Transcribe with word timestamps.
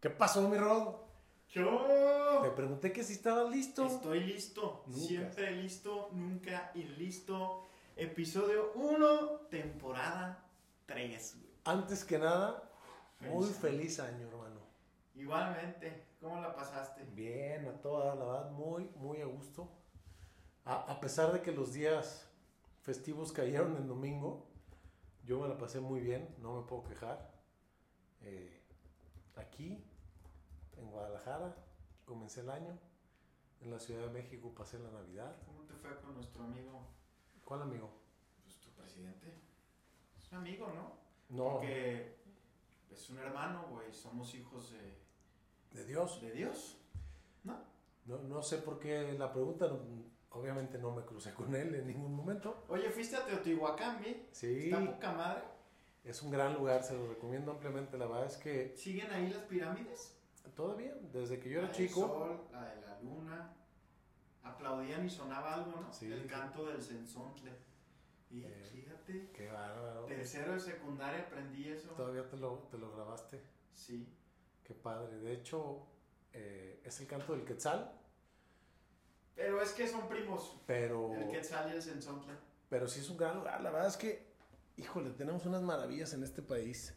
¿Qué 0.00 0.10
pasó, 0.10 0.48
mi 0.48 0.56
Rod? 0.56 0.94
Yo 1.50 2.40
Te 2.42 2.50
pregunté 2.50 2.92
que 2.92 3.02
si 3.02 3.14
estabas 3.14 3.50
listo. 3.50 3.86
estoy 3.86 4.20
listo, 4.20 4.84
Nunca. 4.86 5.06
siempre 5.06 5.50
listo, 5.52 6.10
nunca 6.12 6.70
listo. 6.74 7.64
Episodio 7.96 8.72
1, 8.74 9.30
temporada 9.50 10.44
3. 10.86 11.36
Antes 11.64 12.04
que 12.04 12.18
nada, 12.18 12.70
muy 13.20 13.46
Feliz. 13.48 13.98
año, 13.98 14.28
hermano. 14.28 14.60
Igualmente, 15.16 16.04
¿cómo 16.20 16.40
la 16.40 16.54
pasaste? 16.54 17.02
Bien, 17.14 17.66
a 17.66 17.72
toda 17.80 18.14
la 18.14 18.24
verdad, 18.24 18.50
muy, 18.50 18.84
muy 18.96 19.20
a 19.20 19.26
gusto. 19.26 19.68
A, 20.64 20.74
a 20.92 21.00
pesar 21.00 21.32
de 21.32 21.40
que 21.42 21.50
los 21.50 21.72
días 21.72 22.28
festivos 22.82 23.32
cayeron 23.32 23.76
en 23.78 23.88
domingo, 23.88 24.46
yo 25.24 25.40
me 25.40 25.48
la 25.48 25.58
pasé 25.58 25.80
muy 25.80 26.00
bien, 26.00 26.28
no 26.38 26.60
me 26.60 26.66
puedo 26.68 26.84
quejar. 26.84 27.32
Eh, 28.22 28.57
aquí, 29.40 29.84
en 30.76 30.90
Guadalajara, 30.90 31.54
comencé 32.04 32.40
el 32.40 32.50
año. 32.50 32.78
En 33.60 33.70
la 33.72 33.80
Ciudad 33.80 34.02
de 34.06 34.10
México 34.12 34.54
pasé 34.56 34.78
la 34.78 34.90
Navidad. 34.90 35.36
¿Cómo 35.44 35.62
te 35.64 35.74
fue 35.74 35.98
con 36.00 36.14
nuestro 36.14 36.44
amigo, 36.44 36.86
¿Cuál 37.44 37.62
amigo? 37.62 37.90
pues 38.44 38.56
tu 38.60 38.70
presidente? 38.70 39.32
Es 40.16 40.30
un 40.30 40.38
amigo, 40.38 40.68
¿no? 40.68 40.98
No, 41.30 41.54
Porque 41.54 42.18
es 42.90 43.10
un 43.10 43.18
hermano, 43.18 43.66
güey, 43.70 43.92
somos 43.92 44.32
hijos 44.34 44.70
de, 44.72 44.98
de 45.72 45.84
Dios. 45.86 46.20
de 46.20 46.30
Dios, 46.32 46.76
¿no? 47.44 47.58
No, 48.06 48.18
no 48.18 48.42
sé 48.42 48.58
por 48.58 48.78
qué 48.78 49.12
la 49.18 49.32
pregunta, 49.32 49.68
obviamente 50.30 50.78
no 50.78 50.92
me 50.94 51.04
crucé 51.04 51.34
con 51.34 51.54
él 51.54 51.74
en 51.74 51.86
ningún 51.88 52.14
momento. 52.14 52.64
Oye, 52.68 52.90
fuiste 52.90 53.16
a 53.16 53.26
Teotihuacán, 53.26 54.00
¿vi? 54.00 54.28
Sí, 54.30 54.70
Está 54.70 54.86
poca 54.86 55.12
madre. 55.12 55.42
Es 56.10 56.22
un 56.22 56.30
gran 56.30 56.54
lugar, 56.54 56.82
se 56.82 56.94
lo 56.94 57.08
recomiendo 57.08 57.52
ampliamente. 57.52 57.96
La 57.98 58.06
verdad 58.06 58.26
es 58.26 58.36
que 58.36 58.74
¿Siguen 58.76 59.10
ahí 59.10 59.28
las 59.30 59.42
pirámides? 59.44 60.14
todavía, 60.56 60.94
desde 61.12 61.38
que 61.38 61.50
yo 61.50 61.58
era 61.60 61.68
la 61.68 61.74
chico, 61.74 62.00
sol, 62.00 62.48
la 62.52 62.64
de 62.64 62.80
la 62.80 63.00
luna. 63.00 63.54
Aplaudían 64.42 65.04
y 65.04 65.10
sonaba 65.10 65.54
algo, 65.54 65.80
¿no? 65.80 65.92
Sí. 65.92 66.10
El 66.10 66.26
canto 66.26 66.66
del 66.66 66.82
censontle. 66.82 67.52
Y 68.30 68.42
Eh. 68.44 68.68
fíjate, 68.72 69.30
qué 69.32 69.50
bárbaro. 69.50 70.04
tercero 70.06 70.52
de 70.54 70.60
secundaria 70.60 71.20
aprendí 71.22 71.68
eso. 71.68 71.90
Todavía 71.90 72.28
te 72.28 72.36
lo, 72.36 72.66
te 72.70 72.78
lo 72.78 72.90
grabaste, 72.94 73.40
Sí. 73.72 74.08
qué 74.64 74.74
padre. 74.74 75.18
De 75.18 75.32
hecho, 75.32 75.86
eh, 76.32 76.80
es 76.84 77.00
el 77.00 77.06
canto 77.06 77.32
del 77.34 77.44
Quetzal, 77.44 77.92
Pero 79.34 79.62
es 79.62 79.70
que 79.72 79.86
son 79.86 80.08
primos. 80.08 80.60
pero, 80.66 81.14
El 81.14 81.28
Quetzal 81.30 81.70
y 81.70 81.76
el 81.76 81.82
censontle. 81.82 82.34
pero 82.68 82.88
sí 82.88 83.00
es 83.00 83.08
un 83.08 83.16
gran 83.16 83.36
lugar. 83.36 83.60
La 83.60 83.70
verdad 83.70 83.88
es 83.88 83.96
que, 83.96 84.27
híjole, 84.78 85.10
tenemos 85.10 85.44
unas 85.46 85.62
maravillas 85.62 86.12
en 86.14 86.22
este 86.22 86.42
país. 86.42 86.94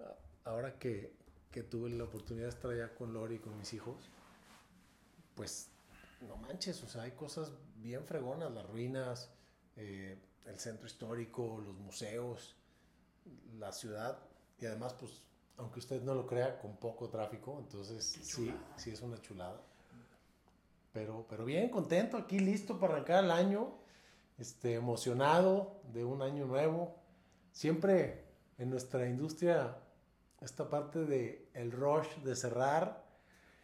Ah, 0.00 0.14
Ahora 0.44 0.78
que, 0.78 1.12
que 1.50 1.62
tuve 1.62 1.90
la 1.90 2.04
oportunidad 2.04 2.46
de 2.46 2.50
estar 2.50 2.70
allá 2.70 2.94
con 2.94 3.12
Lori 3.12 3.36
y 3.36 3.38
con 3.38 3.56
mis 3.58 3.72
hijos, 3.72 4.10
pues 5.34 5.70
no 6.26 6.36
manches, 6.36 6.82
o 6.82 6.88
sea, 6.88 7.02
hay 7.02 7.12
cosas 7.12 7.52
bien 7.76 8.04
fregonas, 8.04 8.50
las 8.52 8.66
ruinas, 8.66 9.30
eh, 9.76 10.18
el 10.46 10.58
centro 10.58 10.86
histórico, 10.86 11.62
los 11.64 11.76
museos, 11.76 12.56
la 13.58 13.72
ciudad 13.72 14.18
y 14.60 14.66
además, 14.66 14.94
pues, 14.94 15.22
aunque 15.56 15.78
usted 15.78 16.02
no 16.02 16.14
lo 16.14 16.26
crea, 16.26 16.58
con 16.58 16.76
poco 16.76 17.08
tráfico, 17.08 17.58
entonces 17.60 18.04
sí, 18.04 18.52
sí 18.76 18.90
es 18.90 19.00
una 19.02 19.20
chulada. 19.20 19.60
Pero, 20.92 21.26
pero 21.28 21.44
bien, 21.44 21.68
contento 21.68 22.16
aquí, 22.16 22.38
listo 22.38 22.78
para 22.78 22.94
arrancar 22.94 23.24
el 23.24 23.30
año, 23.30 23.74
este, 24.38 24.74
emocionado 24.74 25.80
de 25.92 26.04
un 26.04 26.22
año 26.22 26.46
nuevo. 26.46 26.96
Siempre 27.52 28.24
en 28.58 28.70
nuestra 28.70 29.06
industria, 29.08 29.76
esta 30.40 30.68
parte 30.68 31.00
de 31.04 31.48
el 31.54 31.72
rush 31.72 32.08
de 32.24 32.36
cerrar 32.36 33.04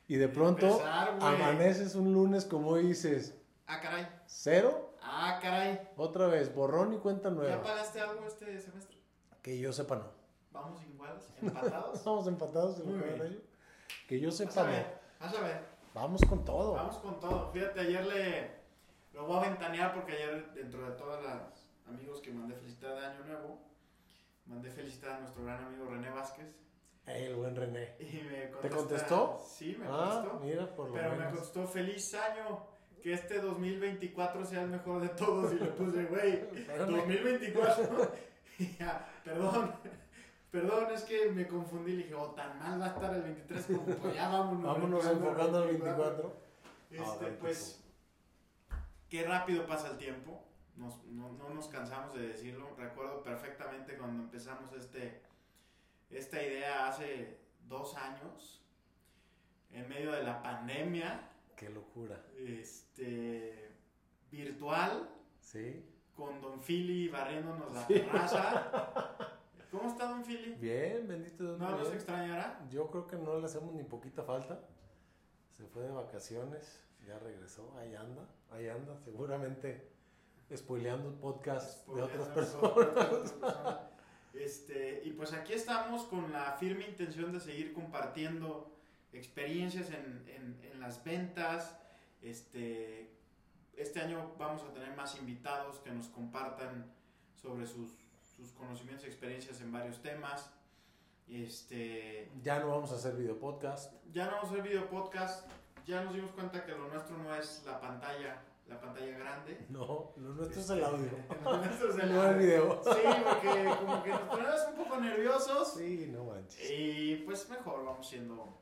y 0.08 0.16
de 0.16 0.28
pronto 0.28 0.66
Empezar, 0.66 1.16
amaneces 1.20 1.94
un 1.94 2.12
lunes 2.12 2.44
como 2.44 2.76
dices, 2.76 3.34
Ah, 3.66 3.80
caray. 3.80 4.06
cero, 4.26 4.94
Ah, 5.00 5.38
caray. 5.40 5.88
otra 5.96 6.26
vez, 6.26 6.54
borrón 6.54 6.92
y 6.92 6.98
cuenta 6.98 7.28
¿Ya 7.28 7.34
nueva. 7.34 7.62
pagaste 7.62 8.00
algo 8.00 8.26
este 8.26 8.58
semestre? 8.60 8.98
Que 9.42 9.58
yo 9.58 9.72
sepa 9.72 9.96
no. 9.96 10.04
Vamos 10.52 10.80
iguales, 10.86 11.22
empatados. 11.40 11.94
Estamos 11.98 12.26
empatados 12.26 12.80
en 12.80 12.90
el. 13.02 13.44
Que 14.08 14.20
yo 14.20 14.28
Vas 14.28 14.40
a 14.40 14.44
sepa 14.46 14.62
no. 14.64 14.70
ver, 14.70 14.86
vas 15.20 15.34
a 15.34 15.40
ver. 15.40 15.60
Vamos 15.94 16.20
con 16.28 16.44
todo. 16.44 16.72
Vamos 16.74 16.96
con 16.98 17.20
todo. 17.20 17.50
Fíjate, 17.52 17.80
ayer 17.80 18.04
le. 18.06 18.63
Lo 19.14 19.26
voy 19.26 19.38
a 19.38 19.48
ventanear 19.48 19.94
porque 19.94 20.12
ayer, 20.12 20.52
dentro 20.54 20.84
de 20.90 20.96
todos 20.96 21.22
los 21.22 21.32
amigos 21.88 22.20
que 22.20 22.32
mandé 22.32 22.54
felicitar 22.54 22.94
de 22.98 23.06
Año 23.06 23.24
Nuevo, 23.24 23.60
mandé 24.46 24.70
felicitar 24.70 25.12
a 25.12 25.20
nuestro 25.20 25.44
gran 25.44 25.64
amigo 25.64 25.86
René 25.86 26.10
Vázquez. 26.10 26.46
El 27.06 27.34
buen 27.36 27.54
René. 27.54 27.94
Y 28.00 28.22
me 28.28 28.46
¿Te 28.60 28.68
contestó? 28.70 29.40
Sí, 29.46 29.76
me 29.78 29.86
Ah, 29.88 30.22
contestó. 30.24 30.40
mira, 30.44 30.74
por 30.74 30.88
lo 30.88 30.94
Pero 30.94 31.16
me 31.16 31.24
contestó 31.26 31.66
feliz 31.66 32.14
año. 32.14 32.66
Que 33.02 33.12
este 33.12 33.38
2024 33.38 34.46
sea 34.46 34.62
el 34.62 34.70
mejor 34.70 35.02
de 35.02 35.10
todos. 35.10 35.52
Y 35.52 35.56
le 35.56 35.66
puse, 35.66 36.04
güey, 36.06 36.32
Espérame. 36.56 36.90
2024. 36.96 38.12
Y 38.58 38.76
ya, 38.78 39.06
perdón. 39.22 39.74
Perdón, 40.50 40.86
es 40.94 41.02
que 41.02 41.30
me 41.30 41.46
confundí. 41.46 41.92
Le 41.92 42.02
dije, 42.04 42.14
oh, 42.14 42.30
tan 42.30 42.58
mal 42.58 42.80
va 42.80 42.86
a 42.86 42.88
estar 42.88 43.14
el 43.14 43.22
23 43.22 43.66
como 43.66 43.84
pues 43.84 44.14
ya 44.14 44.28
vámonos. 44.30 44.62
Vámonos 44.64 45.04
enfocando 45.06 45.58
al 45.58 45.66
24. 45.68 46.32
Este, 46.90 47.04
Ah, 47.04 47.28
pues, 47.40 47.83
qué 49.14 49.22
rápido 49.22 49.64
pasa 49.64 49.92
el 49.92 49.96
tiempo. 49.96 50.42
Nos- 50.74 51.04
no, 51.04 51.30
no 51.34 51.50
nos 51.50 51.68
cansamos 51.68 52.14
de 52.14 52.26
decirlo. 52.28 52.74
Recuerdo 52.76 53.22
perfectamente 53.22 53.96
cuando 53.96 54.24
empezamos 54.24 54.72
este, 54.72 55.22
esta 56.10 56.42
idea 56.42 56.88
hace 56.88 57.38
dos 57.68 57.96
años, 57.96 58.60
en 59.70 59.88
medio 59.88 60.10
de 60.10 60.24
la 60.24 60.42
pandemia, 60.42 61.30
Qué 61.56 61.68
locura. 61.70 62.20
este, 62.44 63.70
virtual, 64.32 65.08
Sí. 65.38 65.84
con 66.16 66.40
Don 66.40 66.60
Philly 66.60 67.08
barriéndonos 67.08 67.72
la 67.72 67.86
Sí. 67.86 67.94
terraza. 67.94 68.70
¿Cómo 69.70 69.88
está 69.88 70.08
Don 70.08 70.24
Philly? 70.24 70.54
Bien, 70.56 71.06
bendito 71.06 71.44
Dios. 71.44 71.58
¿No 71.60 71.70
nos 71.70 71.92
extrañará? 71.92 72.66
Yo 72.68 72.90
creo 72.90 73.06
que 73.06 73.16
no 73.16 73.38
le 73.38 73.46
hacemos 73.46 73.72
ni 73.74 73.84
poquita 73.84 74.24
falta. 74.24 74.60
Se 75.52 75.64
fue 75.66 75.82
de 75.84 75.90
vacaciones, 75.92 76.83
ya 77.06 77.18
regresó, 77.18 77.72
ahí 77.78 77.94
anda, 77.94 78.26
ahí 78.50 78.68
anda, 78.68 78.96
seguramente 79.04 79.90
spoileando 80.54 81.08
el 81.08 81.14
podcast 81.16 81.86
de 81.88 82.02
otras 82.02 82.28
personas. 82.28 82.74
De 82.74 82.80
otras 82.82 83.06
personas. 83.08 83.78
Este, 84.34 85.02
y 85.04 85.12
pues 85.12 85.32
aquí 85.32 85.52
estamos 85.52 86.04
con 86.04 86.32
la 86.32 86.52
firme 86.58 86.86
intención 86.88 87.32
de 87.32 87.40
seguir 87.40 87.72
compartiendo 87.72 88.76
experiencias 89.12 89.90
en, 89.90 90.24
en- 90.28 90.60
en 90.72 90.80
las 90.80 91.02
ventas. 91.04 91.78
Este, 92.20 93.10
este 93.76 94.00
año 94.00 94.34
vamos 94.38 94.62
a 94.64 94.72
tener 94.72 94.94
más 94.96 95.16
invitados 95.18 95.78
que 95.78 95.90
nos 95.92 96.08
compartan 96.08 96.92
sobre 97.40 97.66
sus, 97.66 97.90
sus 98.36 98.50
conocimientos 98.52 99.04
y 99.06 99.08
experiencias 99.08 99.60
en 99.60 99.70
varios 99.72 100.02
temas. 100.02 100.50
Este, 101.28 102.30
Ya 102.42 102.58
no 102.58 102.68
vamos 102.68 102.92
a 102.92 102.96
hacer 102.96 103.14
video 103.16 103.38
podcast. 103.38 103.92
ya 104.12 104.26
no 104.26 104.32
vamos 104.32 104.50
a 104.50 104.52
hacer 104.54 104.62
video 104.68 104.88
podcast. 104.90 105.46
Ya 105.86 106.02
nos 106.02 106.14
dimos 106.14 106.30
cuenta 106.32 106.64
que 106.64 106.72
lo 106.72 106.88
nuestro 106.88 107.18
no 107.18 107.34
es 107.34 107.62
la 107.66 107.78
pantalla, 107.78 108.42
la 108.66 108.80
pantalla 108.80 109.18
grande. 109.18 109.66
No, 109.68 110.12
lo 110.16 110.34
nuestro 110.34 110.60
es 110.60 110.70
el 110.70 110.84
audio. 110.84 111.10
Lo 111.44 111.56
nuestro 111.58 111.90
es 111.90 111.98
el 111.98 112.12
No 112.14 112.24
el 112.26 112.38
video. 112.38 112.82
Sí, 112.82 113.00
porque 113.24 113.76
como 113.78 114.02
que 114.02 114.10
nos 114.10 114.20
ponemos 114.22 114.60
un 114.70 114.74
poco 114.76 114.96
nerviosos. 115.00 115.74
Sí, 115.74 116.08
no 116.10 116.24
manches. 116.24 116.70
Y 116.70 117.16
pues 117.26 117.48
mejor 117.50 117.84
vamos 117.84 118.08
siendo. 118.08 118.58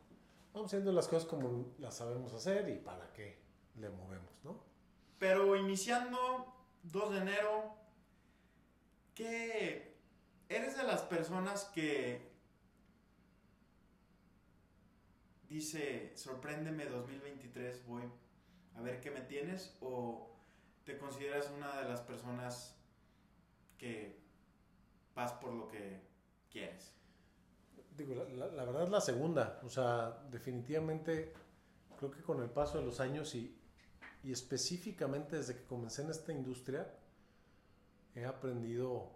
Vamos 0.52 0.68
haciendo 0.68 0.92
las 0.92 1.06
cosas 1.06 1.28
como 1.28 1.72
las 1.78 1.96
sabemos 1.96 2.32
hacer 2.34 2.68
y 2.68 2.78
para 2.78 3.12
qué 3.12 3.40
le 3.76 3.88
movemos, 3.88 4.32
¿no? 4.42 4.60
Pero 5.18 5.54
iniciando 5.54 6.52
2 6.82 7.12
de 7.12 7.18
enero, 7.18 7.76
¿qué 9.14 9.96
eres 10.48 10.76
de 10.76 10.82
las 10.82 11.02
personas 11.02 11.64
que 11.66 12.31
dice, 15.52 16.12
sorpréndeme 16.16 16.86
2023, 16.86 17.86
voy 17.86 18.02
a 18.74 18.80
ver 18.80 19.00
qué 19.00 19.10
me 19.10 19.20
tienes? 19.20 19.76
¿O 19.80 20.34
te 20.84 20.98
consideras 20.98 21.50
una 21.56 21.80
de 21.80 21.88
las 21.88 22.00
personas 22.00 22.76
que 23.78 24.18
vas 25.14 25.32
por 25.34 25.52
lo 25.52 25.68
que 25.68 26.00
quieres? 26.50 26.94
Digo, 27.96 28.14
la, 28.14 28.46
la- 28.46 28.64
verdad 28.64 28.84
es 28.84 28.88
la 28.90 29.00
segunda. 29.00 29.60
O 29.64 29.68
sea, 29.68 30.22
definitivamente 30.30 31.32
creo 31.98 32.10
que 32.10 32.22
con 32.22 32.42
el 32.42 32.48
paso 32.50 32.78
de 32.78 32.84
los 32.84 33.00
años 33.00 33.34
y, 33.34 33.54
y 34.24 34.32
específicamente 34.32 35.36
desde 35.36 35.56
que 35.56 35.64
comencé 35.64 36.02
en 36.02 36.10
esta 36.10 36.32
industria, 36.32 36.90
he 38.14 38.24
aprendido, 38.24 39.10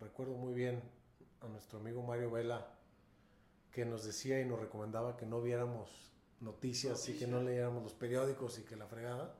recuerdo 0.00 0.34
muy 0.34 0.54
bien 0.54 0.82
a 1.40 1.48
nuestro 1.48 1.78
amigo 1.78 2.02
Mario 2.02 2.30
Vela, 2.30 2.73
que 3.74 3.84
nos 3.84 4.04
decía 4.04 4.40
y 4.40 4.44
nos 4.44 4.60
recomendaba 4.60 5.16
que 5.16 5.26
no 5.26 5.42
viéramos 5.42 5.90
noticias, 6.40 7.08
y 7.08 7.18
que 7.18 7.26
no 7.26 7.42
leyéramos 7.42 7.82
los 7.82 7.94
periódicos 7.94 8.58
y 8.58 8.62
que 8.62 8.76
la 8.76 8.86
fregada. 8.86 9.34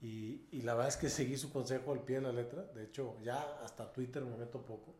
Y, 0.00 0.48
y 0.50 0.62
la 0.62 0.74
verdad 0.74 0.88
es 0.88 0.96
que 0.96 1.08
seguí 1.08 1.36
su 1.36 1.52
consejo 1.52 1.92
al 1.92 2.00
pie 2.00 2.16
de 2.16 2.22
la 2.22 2.32
letra. 2.32 2.62
De 2.74 2.82
hecho, 2.82 3.16
ya 3.22 3.40
hasta 3.62 3.92
Twitter 3.92 4.24
me 4.24 4.36
meto 4.36 4.60
poco. 4.60 4.94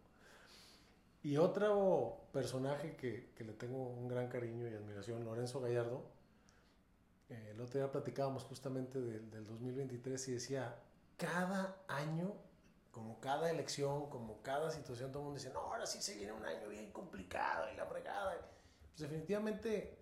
Y 1.25 1.37
otro 1.37 2.29
personaje 2.33 2.97
que, 2.97 3.33
que, 3.35 3.45
le 3.45 3.55
tengo 3.55 3.89
un 3.89 4.07
gran 4.07 4.29
cariño 4.29 4.69
y 4.69 4.75
admiración, 4.75 5.25
Lorenzo 5.25 5.61
Gallardo. 5.61 6.05
Eh, 7.31 7.51
el 7.55 7.61
otro 7.61 7.81
día 7.81 7.91
platicábamos 7.91 8.45
justamente 8.45 9.01
del, 9.01 9.31
del 9.31 9.47
2023 9.47 10.29
y 10.29 10.33
decía, 10.33 10.79
cada 11.17 11.83
año, 11.89 12.35
como 12.95 13.19
cada 13.19 13.51
elección, 13.51 14.09
como 14.09 14.41
cada 14.41 14.71
situación, 14.71 15.11
todo 15.11 15.23
el 15.23 15.25
mundo 15.25 15.41
dice, 15.41 15.53
no, 15.53 15.59
ahora 15.59 15.85
sí 15.85 16.01
se 16.01 16.15
viene 16.15 16.33
un 16.33 16.45
año 16.45 16.69
bien 16.69 16.93
complicado 16.93 17.67
y 17.73 17.77
la 17.77 17.87
fregada. 17.87 18.37
Pues 18.93 19.01
definitivamente 19.01 19.99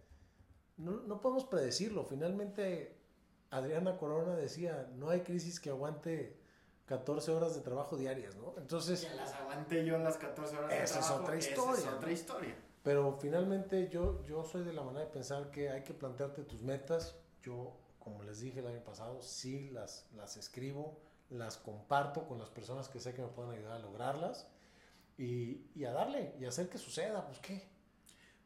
no, 0.77 1.01
no 1.01 1.19
podemos 1.19 1.47
predecirlo. 1.47 2.05
Finalmente, 2.05 3.01
Adriana 3.51 3.97
Corona 3.97 4.37
decía, 4.37 4.91
no 4.95 5.09
hay 5.09 5.23
crisis 5.23 5.59
que 5.59 5.71
aguante 5.71 6.39
14 6.85 7.31
horas 7.31 7.55
de 7.55 7.63
trabajo 7.63 7.97
diarias, 7.97 8.37
¿no? 8.37 8.53
Entonces... 8.59 9.07
Que 9.07 9.15
las 9.15 9.33
aguanté 9.33 9.87
yo 9.87 9.97
las 9.97 10.19
14 10.19 10.57
horas 10.59 10.71
de 10.71 10.83
esa 10.83 11.01
trabajo. 11.01 11.15
es 11.15 11.21
otra 11.23 11.37
historia. 11.39 11.81
Esa 11.81 11.89
es 11.89 11.97
otra 11.97 12.13
historia. 12.13 12.57
Pero 12.83 13.17
finalmente 13.19 13.89
yo, 13.89 14.23
yo 14.27 14.45
soy 14.45 14.65
de 14.65 14.75
la 14.75 14.83
manera 14.83 15.07
de 15.07 15.11
pensar 15.11 15.51
que 15.51 15.71
hay 15.71 15.83
que 15.83 15.95
plantearte 15.95 16.43
tus 16.43 16.61
metas. 16.61 17.17
Yo, 17.43 17.75
como 17.99 18.23
les 18.23 18.41
dije 18.41 18.61
el 18.61 18.67
año 18.67 18.85
pasado, 18.85 19.23
sí 19.23 19.71
las, 19.71 20.07
las 20.15 20.37
escribo, 20.37 21.01
las 21.33 21.57
comparto 21.57 22.27
con 22.27 22.39
las 22.39 22.51
personas 22.51 22.89
que 22.89 23.01
sé 23.01 23.15
que 23.15 23.23
me 23.23 23.29
pueden 23.29 23.53
ayudar 23.53 23.73
a 23.73 23.79
lograrlas 23.79 24.47
y, 25.19 25.67
y 25.75 25.85
a 25.85 25.93
darle 25.93 26.35
y 26.39 26.45
hacer 26.45 26.69
que 26.69 26.79
suceda. 26.79 27.27
Pues 27.27 27.39
qué. 27.41 27.69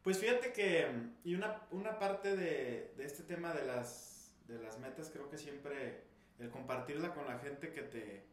Pues 0.02 0.18
fíjate 0.18 0.52
que, 0.52 0.86
y 1.24 1.34
una, 1.34 1.62
una 1.72 1.98
parte 1.98 2.36
de, 2.36 2.94
de 2.96 3.04
este 3.04 3.24
tema 3.24 3.52
de 3.52 3.64
las, 3.66 4.30
de 4.46 4.58
las 4.58 4.78
metas, 4.78 5.10
creo 5.10 5.28
que 5.28 5.36
siempre 5.38 6.04
el 6.38 6.50
compartirla 6.50 7.12
con 7.12 7.26
la 7.26 7.38
gente 7.40 7.72
que 7.72 7.82
te, 7.82 8.24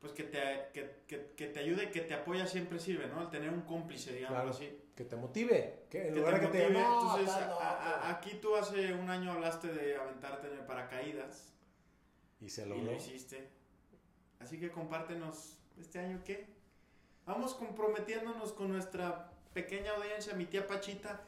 pues 0.00 0.12
que 0.12 0.22
te, 0.24 0.70
que, 0.72 1.02
que, 1.06 1.32
que 1.36 1.46
te 1.48 1.60
ayude, 1.60 1.90
que 1.90 2.00
te 2.00 2.14
apoya 2.14 2.46
siempre 2.46 2.78
sirve, 2.78 3.08
¿no? 3.08 3.20
El 3.22 3.28
tener 3.30 3.50
un 3.50 3.62
cómplice, 3.62 4.12
digamos 4.14 4.36
Claro. 4.36 4.50
así. 4.50 4.78
Que 4.96 5.04
te 5.04 5.16
motive. 5.16 5.84
Que 5.90 6.08
en 6.08 6.14
Que 6.14 6.20
lugar 6.20 6.34
te 6.34 6.40
de 6.40 6.46
que 6.46 6.58
te 6.58 6.64
motive. 6.64 6.80
"No, 6.82 7.00
Entonces, 7.00 7.28
estás 7.28 7.48
loco". 7.50 7.60
a- 7.60 7.76
a- 8.06 8.10
aquí 8.10 8.34
tú 8.40 8.56
hace 8.56 8.94
un 8.94 9.10
año 9.10 9.32
hablaste 9.32 9.68
de 9.68 9.96
aventarte 9.96 10.46
en 10.48 10.54
el 10.54 10.64
paracaídas 10.64 11.52
Y 12.40 12.48
se 12.50 12.62
y 12.66 12.68
logró. 12.68 12.84
lo 12.84 12.92
hiciste. 12.94 13.48
Así 14.38 14.58
que 14.58 14.70
compártenos 14.70 15.56
este 15.78 15.98
año 15.98 16.20
qué. 16.24 16.46
Vamos 17.26 17.54
comprometiéndonos 17.54 18.52
con 18.52 18.70
nuestra 18.70 19.30
pequeña 19.52 19.92
audiencia, 19.96 20.34
mi 20.34 20.46
tía 20.46 20.66
Pachita. 20.66 21.20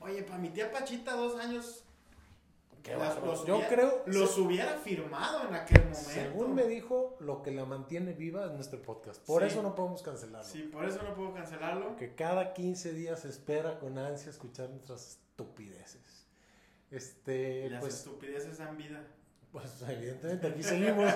Oye, 0.00 0.22
para 0.22 0.38
mi 0.38 0.50
tía 0.50 0.70
Pachita 0.72 1.14
dos 1.14 1.38
años 1.38 1.84
Qué 2.82 2.92
las- 2.92 3.00
bárbaro. 3.16 3.26
los 3.26 3.46
Yo 3.46 3.56
hubiera- 3.56 3.68
creo, 3.74 4.02
los 4.06 4.38
hubiera 4.38 4.76
firmado 4.78 5.46
en 5.48 5.54
aquel 5.54 5.80
momento. 5.82 6.00
según 6.00 6.54
me 6.54 6.64
dijo, 6.66 7.16
lo 7.20 7.42
que 7.42 7.50
la 7.52 7.64
mantiene 7.66 8.12
viva 8.14 8.46
es 8.46 8.52
nuestro 8.52 8.80
podcast. 8.82 9.24
Por 9.26 9.42
Sí. 9.42 9.48
eso 9.48 9.62
no 9.62 9.74
podemos 9.74 10.02
cancelarlo. 10.02 10.48
Sí, 10.50 10.62
por 10.62 10.84
eso 10.86 11.02
no 11.02 11.14
puedo 11.14 11.32
cancelarlo. 11.34 11.96
Que 11.96 12.14
cada 12.14 12.52
15 12.54 12.92
días 12.94 13.24
espera 13.26 13.78
con 13.78 13.98
ansia 13.98 14.30
escuchar 14.30 14.70
nuestras 14.70 15.06
estupideces. 15.10 16.26
Este, 16.90 17.68
Las 17.70 17.80
pues, 17.80 17.94
estupideces 17.94 18.58
dan 18.58 18.76
vida. 18.76 19.06
Pues 19.52 19.82
evidentemente 19.88 20.46
aquí 20.46 20.62
seguimos. 20.62 21.12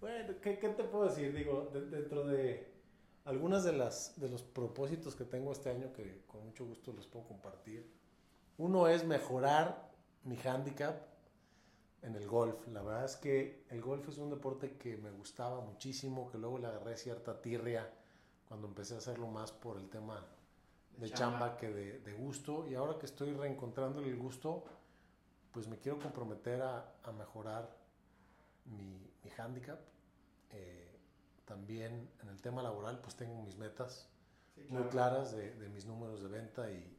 bueno, 0.00 0.34
¿qué, 0.40 0.58
qué 0.58 0.68
te 0.70 0.84
puedo 0.84 1.04
decir? 1.08 1.34
Digo, 1.34 1.70
de- 1.72 1.86
dentro 1.86 2.24
de 2.26 2.70
algunas 3.24 3.64
de 3.64 3.72
las 3.72 4.18
de 4.18 4.28
los 4.28 4.42
propósitos 4.42 5.14
que 5.14 5.24
tengo 5.24 5.52
este 5.52 5.70
año 5.70 5.92
que 5.92 6.22
con 6.26 6.44
mucho 6.46 6.64
gusto 6.66 6.92
les 6.92 7.06
puedo 7.06 7.26
compartir. 7.26 7.90
Uno 8.58 8.88
es 8.88 9.04
mejorar 9.04 9.90
mi 10.24 10.36
handicap 10.38 10.96
en 12.02 12.14
el 12.14 12.26
golf. 12.26 12.66
La 12.68 12.82
verdad 12.82 13.04
es 13.04 13.16
que 13.16 13.64
el 13.70 13.80
golf 13.82 14.08
es 14.08 14.18
un 14.18 14.30
deporte 14.30 14.76
que 14.78 14.96
me 14.96 15.10
gustaba 15.10 15.60
muchísimo, 15.60 16.30
que 16.30 16.38
luego 16.38 16.58
le 16.58 16.66
agarré 16.66 16.96
cierta 16.96 17.40
tirria 17.40 17.90
cuando 18.48 18.66
empecé 18.68 18.94
a 18.94 18.98
hacerlo 18.98 19.28
más 19.28 19.52
por 19.52 19.76
el 19.78 19.88
tema 19.88 20.26
de 20.96 21.10
chamba, 21.10 21.56
que 21.56 21.70
de, 21.70 21.98
de 22.00 22.12
gusto. 22.14 22.66
Y 22.68 22.74
ahora 22.74 22.98
que 22.98 23.06
estoy 23.06 23.32
reencontrando 23.32 24.00
el 24.02 24.16
gusto, 24.16 24.64
pues 25.52 25.66
me 25.68 25.78
quiero 25.78 25.98
comprometer 25.98 26.62
a, 26.62 26.94
a 27.02 27.12
mejorar 27.12 27.76
mi, 28.64 29.10
mi 29.24 29.30
handicap. 29.38 29.78
Eh, 30.50 30.98
también 31.44 32.10
en 32.22 32.28
el 32.28 32.40
tema 32.40 32.62
laboral, 32.62 33.00
pues 33.00 33.16
tengo 33.16 33.42
mis 33.42 33.56
metas 33.56 34.08
Sí, 34.54 34.66
muy 34.68 34.82
claras 34.84 35.32
de, 35.32 35.54
de 35.54 35.68
mis 35.68 35.86
números 35.86 36.22
de 36.22 36.28
venta 36.28 36.70
y, 36.70 36.96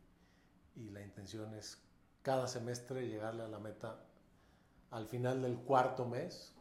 y 0.76 0.90
la 0.90 1.02
intención 1.02 1.54
es 1.54 1.82
cada 2.22 2.48
semestre 2.48 3.08
llegarle 3.08 3.44
a 3.44 3.48
la 3.48 3.60
meta 3.60 4.06
al 4.90 5.06
final 5.08 5.42
del 5.42 5.58
cuarto 5.58 6.06
mes 6.06 6.54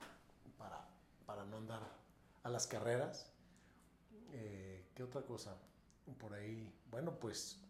para, 0.58 0.88
para 1.26 1.44
no 1.44 1.58
andar 1.58 1.82
a 2.42 2.48
las 2.48 2.66
carreras. 2.66 3.30
Eh, 4.32 4.84
¿Qué 4.94 5.02
otra 5.02 5.22
cosa? 5.22 5.56
Por 6.18 6.34
ahí, 6.34 6.72
bueno, 6.90 7.18
pues 7.20 7.60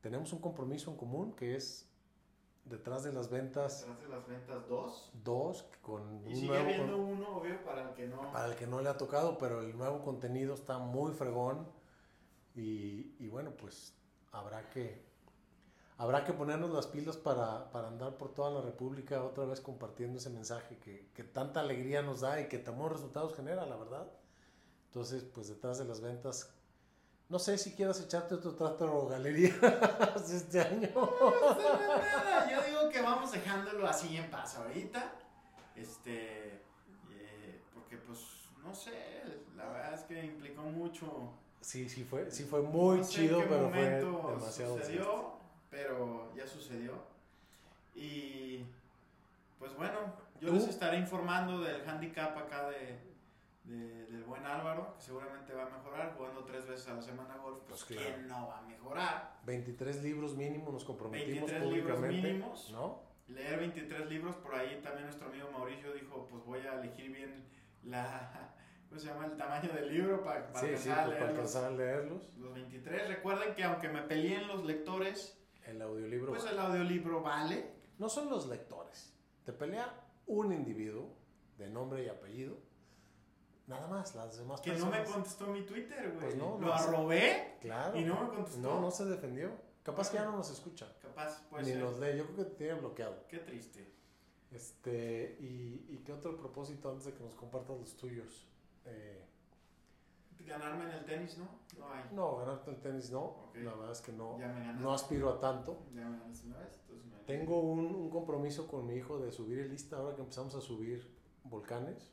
tenemos 0.00 0.32
un 0.32 0.40
compromiso 0.40 0.90
en 0.90 0.96
común 0.96 1.34
que 1.34 1.56
es 1.56 1.89
detrás 2.70 3.02
de 3.04 3.12
las 3.12 3.28
ventas 3.28 3.80
Detrás 3.80 4.00
de 4.02 4.08
las 4.08 4.26
ventas 4.28 4.68
dos. 4.68 5.10
dos 5.24 5.64
con 5.82 6.22
Y 6.26 6.30
un 6.30 6.34
sigue 6.36 6.46
nuevo 6.48 6.64
con- 6.64 6.72
habiendo 6.72 6.96
uno, 6.98 7.36
obvio, 7.36 7.64
para 7.64 7.82
el 7.88 7.94
que 7.94 8.06
no. 8.06 8.32
para 8.32 8.46
el 8.46 8.54
que 8.56 8.66
no 8.66 8.80
le 8.80 8.88
ha 8.88 8.96
tocado, 8.96 9.36
pero 9.38 9.60
el 9.60 9.76
nuevo 9.76 10.02
contenido 10.02 10.54
está 10.54 10.78
muy 10.78 11.12
fregón 11.12 11.66
y, 12.54 13.14
y 13.18 13.28
bueno, 13.28 13.50
pues 13.52 13.94
habrá 14.32 14.68
que 14.70 15.02
habrá 15.98 16.24
que 16.24 16.32
ponernos 16.32 16.70
las 16.70 16.86
pilas 16.86 17.16
para, 17.18 17.70
para 17.72 17.88
andar 17.88 18.16
por 18.16 18.32
toda 18.32 18.50
la 18.50 18.62
República 18.62 19.22
otra 19.22 19.44
vez 19.44 19.60
compartiendo 19.60 20.18
ese 20.18 20.30
mensaje 20.30 20.78
que, 20.78 21.10
que 21.14 21.24
tanta 21.24 21.60
alegría 21.60 22.00
nos 22.02 22.20
da 22.22 22.40
y 22.40 22.48
que 22.48 22.58
tan 22.58 22.76
buenos 22.78 22.94
resultados 22.98 23.34
genera, 23.34 23.66
la 23.66 23.76
verdad. 23.76 24.10
Entonces, 24.86 25.24
pues 25.24 25.48
detrás 25.48 25.78
de 25.78 25.84
las 25.84 26.00
ventas, 26.00 26.52
no 27.30 27.38
sé 27.38 27.56
si 27.56 27.72
quieras 27.74 28.00
echarte 28.00 28.34
otro 28.34 28.54
trato 28.54 29.06
galería 29.06 29.54
este 30.16 30.60
año. 30.60 30.90
No 30.94 31.30
no 31.30 31.56
es 31.56 32.24
nada. 32.24 32.50
Yo 32.50 32.62
digo 32.66 32.90
que 32.90 33.00
vamos 33.00 33.30
dejándolo 33.30 33.86
así 33.86 34.16
en 34.16 34.28
paz 34.30 34.56
ahorita. 34.56 35.12
Este. 35.76 36.60
eh, 37.12 37.62
porque, 37.72 37.96
pues, 37.98 38.18
no 38.64 38.74
sé. 38.74 38.92
La 39.56 39.66
verdad 39.66 39.94
es 39.94 40.00
que 40.02 40.24
implicó 40.24 40.62
mucho. 40.62 41.32
Sí, 41.60 41.88
sí 41.88 42.02
fue, 42.02 42.30
sí 42.32 42.44
fue 42.44 42.62
muy 42.62 42.98
No 42.98 43.04
sé 43.04 43.12
chido, 43.12 43.36
en 43.36 43.42
qué 43.42 43.48
pero 43.48 43.68
fue 43.70 43.80
momento 43.80 44.30
demasiado 44.30 44.78
sucedió, 44.78 45.32
pero 45.70 46.34
ya 46.34 46.46
sucedió. 46.46 46.94
Y 47.94 48.64
pues 49.58 49.76
bueno, 49.76 49.98
yo 50.40 50.48
¿Tú? 50.48 50.54
les 50.54 50.68
estaré 50.68 50.96
informando 50.96 51.60
del 51.60 51.86
handicap 51.86 52.36
acá 52.38 52.70
de, 52.70 52.98
de- 53.70 54.06
del 54.06 54.24
buen 54.24 54.44
Álvaro, 54.44 54.94
que 54.96 55.02
seguramente 55.02 55.52
va 55.54 55.66
a 55.66 55.70
mejorar 55.70 56.14
jugando 56.16 56.44
tres 56.44 56.66
veces 56.66 56.88
a 56.88 56.94
la 56.94 57.02
semana 57.02 57.36
golf. 57.36 57.58
Pues, 57.68 57.84
Pues 57.84 57.98
claro. 57.98 58.14
¿quién 58.16 58.28
no 58.28 58.48
va 58.48 58.58
a 58.58 58.62
mejorar? 58.62 59.40
23 59.44 60.02
libros 60.02 60.36
mínimo 60.36 60.70
nos 60.72 60.84
comprometimos 60.84 61.50
23 61.50 61.72
libros 61.72 62.00
mínimos. 62.00 62.70
¿no? 62.72 63.02
Leer 63.28 63.60
23 63.60 64.08
libros, 64.10 64.34
por 64.36 64.54
ahí 64.54 64.80
también 64.82 65.04
nuestro 65.04 65.28
amigo 65.28 65.50
Mauricio 65.52 65.92
dijo, 65.92 66.26
pues 66.28 66.44
voy 66.44 66.60
a 66.66 66.80
elegir 66.80 67.12
bien 67.12 67.44
la, 67.84 68.52
¿cómo 68.88 69.00
se 69.00 69.06
llama? 69.06 69.26
El 69.26 69.36
tamaño 69.36 69.72
del 69.72 69.88
libro 69.88 70.22
para, 70.24 70.52
para 70.52 70.66
sí, 70.66 70.76
sí, 70.76 70.88
alcanzar 70.90 70.98
a 70.98 71.04
pues, 71.06 71.16
para 71.18 71.30
leerlos. 71.32 71.54
alcanzar 71.56 71.64
a 71.64 71.70
leerlos. 71.70 72.36
Los 72.38 72.54
23, 72.54 73.08
recuerden 73.08 73.54
que 73.54 73.62
aunque 73.64 73.88
me 73.88 74.02
peleen 74.02 74.48
los 74.48 74.64
lectores, 74.64 75.40
El 75.64 75.80
audiolibro. 75.80 76.32
pues 76.32 76.44
el 76.46 76.58
audiolibro 76.58 77.22
vale. 77.22 77.70
No 77.98 78.08
son 78.08 78.28
los 78.30 78.48
lectores. 78.48 79.14
Te 79.44 79.52
pelea 79.52 79.94
un 80.26 80.52
individuo 80.52 81.14
de 81.56 81.68
nombre 81.68 82.02
y 82.04 82.08
apellido. 82.08 82.56
Nada 83.70 83.86
más, 83.88 84.14
las 84.14 84.36
demás 84.36 84.60
Que 84.60 84.70
no 84.72 84.76
personas. 84.90 85.06
me 85.08 85.12
contestó 85.14 85.46
mi 85.46 85.62
Twitter, 85.62 86.08
güey. 86.10 86.20
Pues 86.24 86.36
no, 86.36 86.58
Lo 86.58 86.66
no 86.66 86.72
arrobé 86.74 87.56
Claro. 87.60 87.98
y 87.98 88.04
no 88.04 88.20
me 88.20 88.28
contestó. 88.28 88.60
No, 88.60 88.80
no 88.80 88.90
se 88.90 89.04
defendió. 89.06 89.50
Capaz 89.82 90.10
que 90.10 90.16
ya 90.18 90.24
no 90.24 90.36
nos 90.36 90.50
escucha. 90.50 90.92
Capaz, 91.00 91.40
puede 91.48 91.64
ni 91.64 91.70
ser. 91.70 91.80
nos 91.82 91.98
lee. 91.98 92.18
Yo 92.18 92.24
creo 92.26 92.36
que 92.36 92.44
te 92.44 92.56
tiene 92.56 92.74
bloqueado. 92.74 93.24
Qué 93.28 93.38
triste. 93.38 93.90
Este, 94.50 95.36
y, 95.40 95.86
y 95.88 96.02
qué 96.04 96.12
otro 96.12 96.36
propósito 96.36 96.90
antes 96.90 97.04
de 97.06 97.14
que 97.14 97.22
nos 97.22 97.34
compartas 97.34 97.78
los 97.78 97.96
tuyos. 97.96 98.46
Eh, 98.84 99.24
Ganarme 100.40 100.84
en 100.86 100.90
el 100.90 101.04
tenis, 101.04 101.38
¿no? 101.38 101.44
No 101.78 101.92
hay. 101.92 102.02
no, 102.12 102.36
ganarte 102.38 102.70
el 102.70 102.80
tenis 102.80 103.10
no. 103.12 103.50
La 103.54 103.72
verdad 103.74 103.92
es 103.92 104.00
que 104.00 104.10
no, 104.10 104.36
me 104.38 104.72
no 104.74 104.92
aspiro 104.92 105.30
a 105.30 105.38
tanto. 105.38 105.84
Ya 105.94 106.04
me 106.08 106.18
ganaste 106.18 106.46
una 106.48 106.58
vez, 106.58 106.80
hay. 106.88 107.24
Tengo 107.26 107.60
un, 107.60 107.86
un 107.94 108.10
compromiso 108.10 108.66
con 108.66 108.86
mi 108.86 108.94
hijo 108.94 109.18
de 109.20 109.30
subir 109.30 109.60
el 109.60 109.70
lista 109.70 109.98
ahora 109.98 110.16
que 110.16 110.22
empezamos 110.22 110.54
a 110.56 110.60
subir 110.60 111.08
volcanes. 111.44 112.10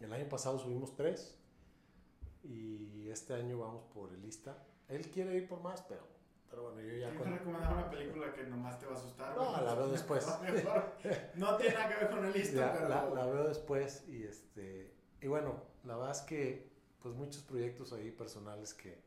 El 0.00 0.12
año 0.12 0.28
pasado 0.28 0.58
subimos 0.58 0.94
tres 0.94 1.38
y 2.44 3.08
este 3.10 3.34
año 3.34 3.58
vamos 3.58 3.84
por 3.92 4.12
el 4.12 4.22
lista. 4.22 4.56
Él 4.88 5.10
quiere 5.10 5.34
ir 5.36 5.48
por 5.48 5.60
más, 5.62 5.82
pero, 5.82 6.06
pero 6.48 6.64
bueno, 6.64 6.80
yo 6.80 6.96
ya 6.96 7.10
Tengo 7.10 7.24
con... 7.44 7.54
una 7.56 7.90
película 7.90 8.32
que 8.32 8.44
nomás 8.44 8.78
te 8.78 8.86
va 8.86 8.92
a 8.92 8.96
asustar. 8.96 9.36
No, 9.36 9.60
la 9.62 9.74
veo 9.74 9.88
después. 9.88 10.26
No 11.34 11.56
tiene 11.56 11.74
nada 11.74 11.88
que 11.88 12.04
ver 12.04 12.10
con 12.10 12.24
el 12.24 12.32
listo, 12.32 12.60
la, 12.60 12.72
pero. 12.72 12.88
la- 12.88 13.10
la 13.10 13.26
veo 13.26 13.48
después 13.48 14.04
y 14.08 14.22
este 14.24 14.94
y 15.20 15.28
bueno, 15.28 15.54
la 15.84 15.96
verdad 15.96 16.12
es 16.12 16.20
que 16.22 16.70
pues 17.02 17.14
muchos 17.14 17.42
proyectos 17.42 17.92
ahí 17.92 18.10
personales 18.10 18.74
que, 18.74 18.98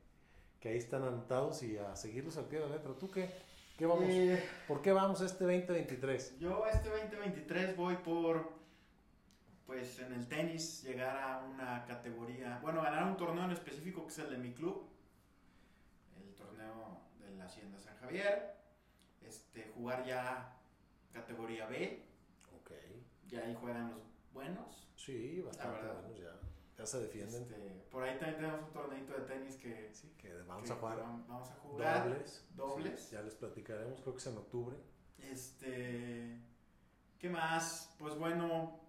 que 0.60 0.70
ahí 0.70 0.78
están 0.78 1.04
anotados 1.04 1.62
y 1.64 1.78
a 1.78 1.96
seguirlos 1.96 2.38
al 2.38 2.46
pie 2.46 2.60
de 2.60 2.68
la 2.70 2.76
letra. 2.76 2.94
¿Tú 2.98 3.10
qué? 3.12 3.30
¿Qué 3.78 3.86
vamos? 3.86 4.06
Eh, 4.10 4.44
¿Por 4.68 4.82
qué 4.82 4.92
vamos 4.92 5.22
este 5.22 5.44
2023? 5.46 6.40
Yo 6.40 6.66
este 6.66 6.90
2023 6.90 7.78
voy 7.78 7.96
por 7.98 8.59
pues 9.70 10.00
en 10.00 10.12
el 10.14 10.28
tenis 10.28 10.82
llegar 10.82 11.16
a 11.16 11.46
una 11.46 11.86
categoría, 11.86 12.58
bueno, 12.60 12.82
ganar 12.82 13.04
un 13.04 13.16
torneo 13.16 13.46
en 13.46 13.52
específico 13.52 14.02
que 14.02 14.08
es 14.10 14.18
el 14.18 14.32
de 14.32 14.38
mi 14.40 14.52
club, 14.52 14.90
el 16.20 16.34
torneo 16.34 17.02
de 17.20 17.30
la 17.36 17.46
Hacienda 17.46 17.78
San 17.78 17.96
Javier, 17.98 18.56
este, 19.22 19.66
jugar 19.76 20.04
ya 20.04 20.58
categoría 21.14 21.68
B, 21.68 22.04
Ok. 22.60 22.72
ya 23.28 23.42
ahí 23.42 23.56
juegan 23.62 23.92
los 23.92 24.02
buenos. 24.34 24.90
Sí, 24.96 25.40
bastante 25.42 25.86
buenos 25.86 26.18
ya. 26.18 26.36
Ya 26.76 26.86
se 26.88 27.02
defienden. 27.02 27.44
Este, 27.44 27.86
por 27.92 28.02
ahí 28.02 28.18
también 28.18 28.38
tenemos 28.42 28.62
un 28.64 28.74
torneito 28.74 29.14
de 29.14 29.20
tenis 29.22 29.56
que, 29.58 29.92
Sí, 29.94 30.12
que 30.18 30.34
vamos 30.48 30.66
que 30.66 30.74
a 30.74 30.78
jugar 30.78 30.98
vam- 30.98 31.28
vamos 31.28 31.48
a 31.52 31.54
jugar. 31.58 32.10
dobles. 32.10 32.48
dobles. 32.56 33.00
Sí, 33.02 33.12
ya 33.14 33.22
les 33.22 33.36
platicaremos, 33.36 34.02
creo 34.02 34.14
que 34.16 34.20
es 34.20 34.26
en 34.28 34.38
octubre. 34.40 34.78
Este, 35.20 36.40
¿qué 37.20 37.30
más? 37.30 37.94
Pues 38.00 38.18
bueno, 38.18 38.80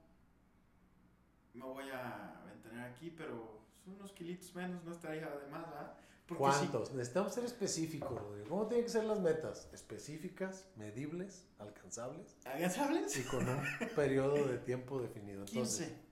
me 1.55 1.65
voy 1.65 1.91
a 1.91 2.43
ventanear 2.47 2.91
aquí, 2.91 3.11
pero 3.11 3.61
son 3.85 3.95
unos 3.95 4.13
kilitos 4.13 4.55
menos, 4.55 4.85
no 4.85 4.93
estaría 4.93 5.29
de 5.29 5.47
más, 5.49 5.69
¿verdad? 5.71 5.95
¿Cuántos? 6.39 6.93
Necesitamos 6.93 7.35
ser 7.35 7.45
específicos, 7.45 8.13
Rodrigo. 8.21 8.49
¿Cómo 8.49 8.67
tienen 8.67 8.85
que 8.85 8.91
ser 8.93 9.03
las 9.05 9.19
metas? 9.19 9.69
Específicas, 9.73 10.69
medibles, 10.77 11.49
alcanzables 11.59 12.37
si, 12.45 12.49
¿alcanzables? 12.49 13.19
y 13.19 13.25
con 13.25 13.49
un 13.49 13.61
periodo 13.97 14.47
de 14.47 14.59
tiempo 14.59 15.03
definido. 15.03 15.41
Entonces, 15.45 15.89
15. 15.89 16.11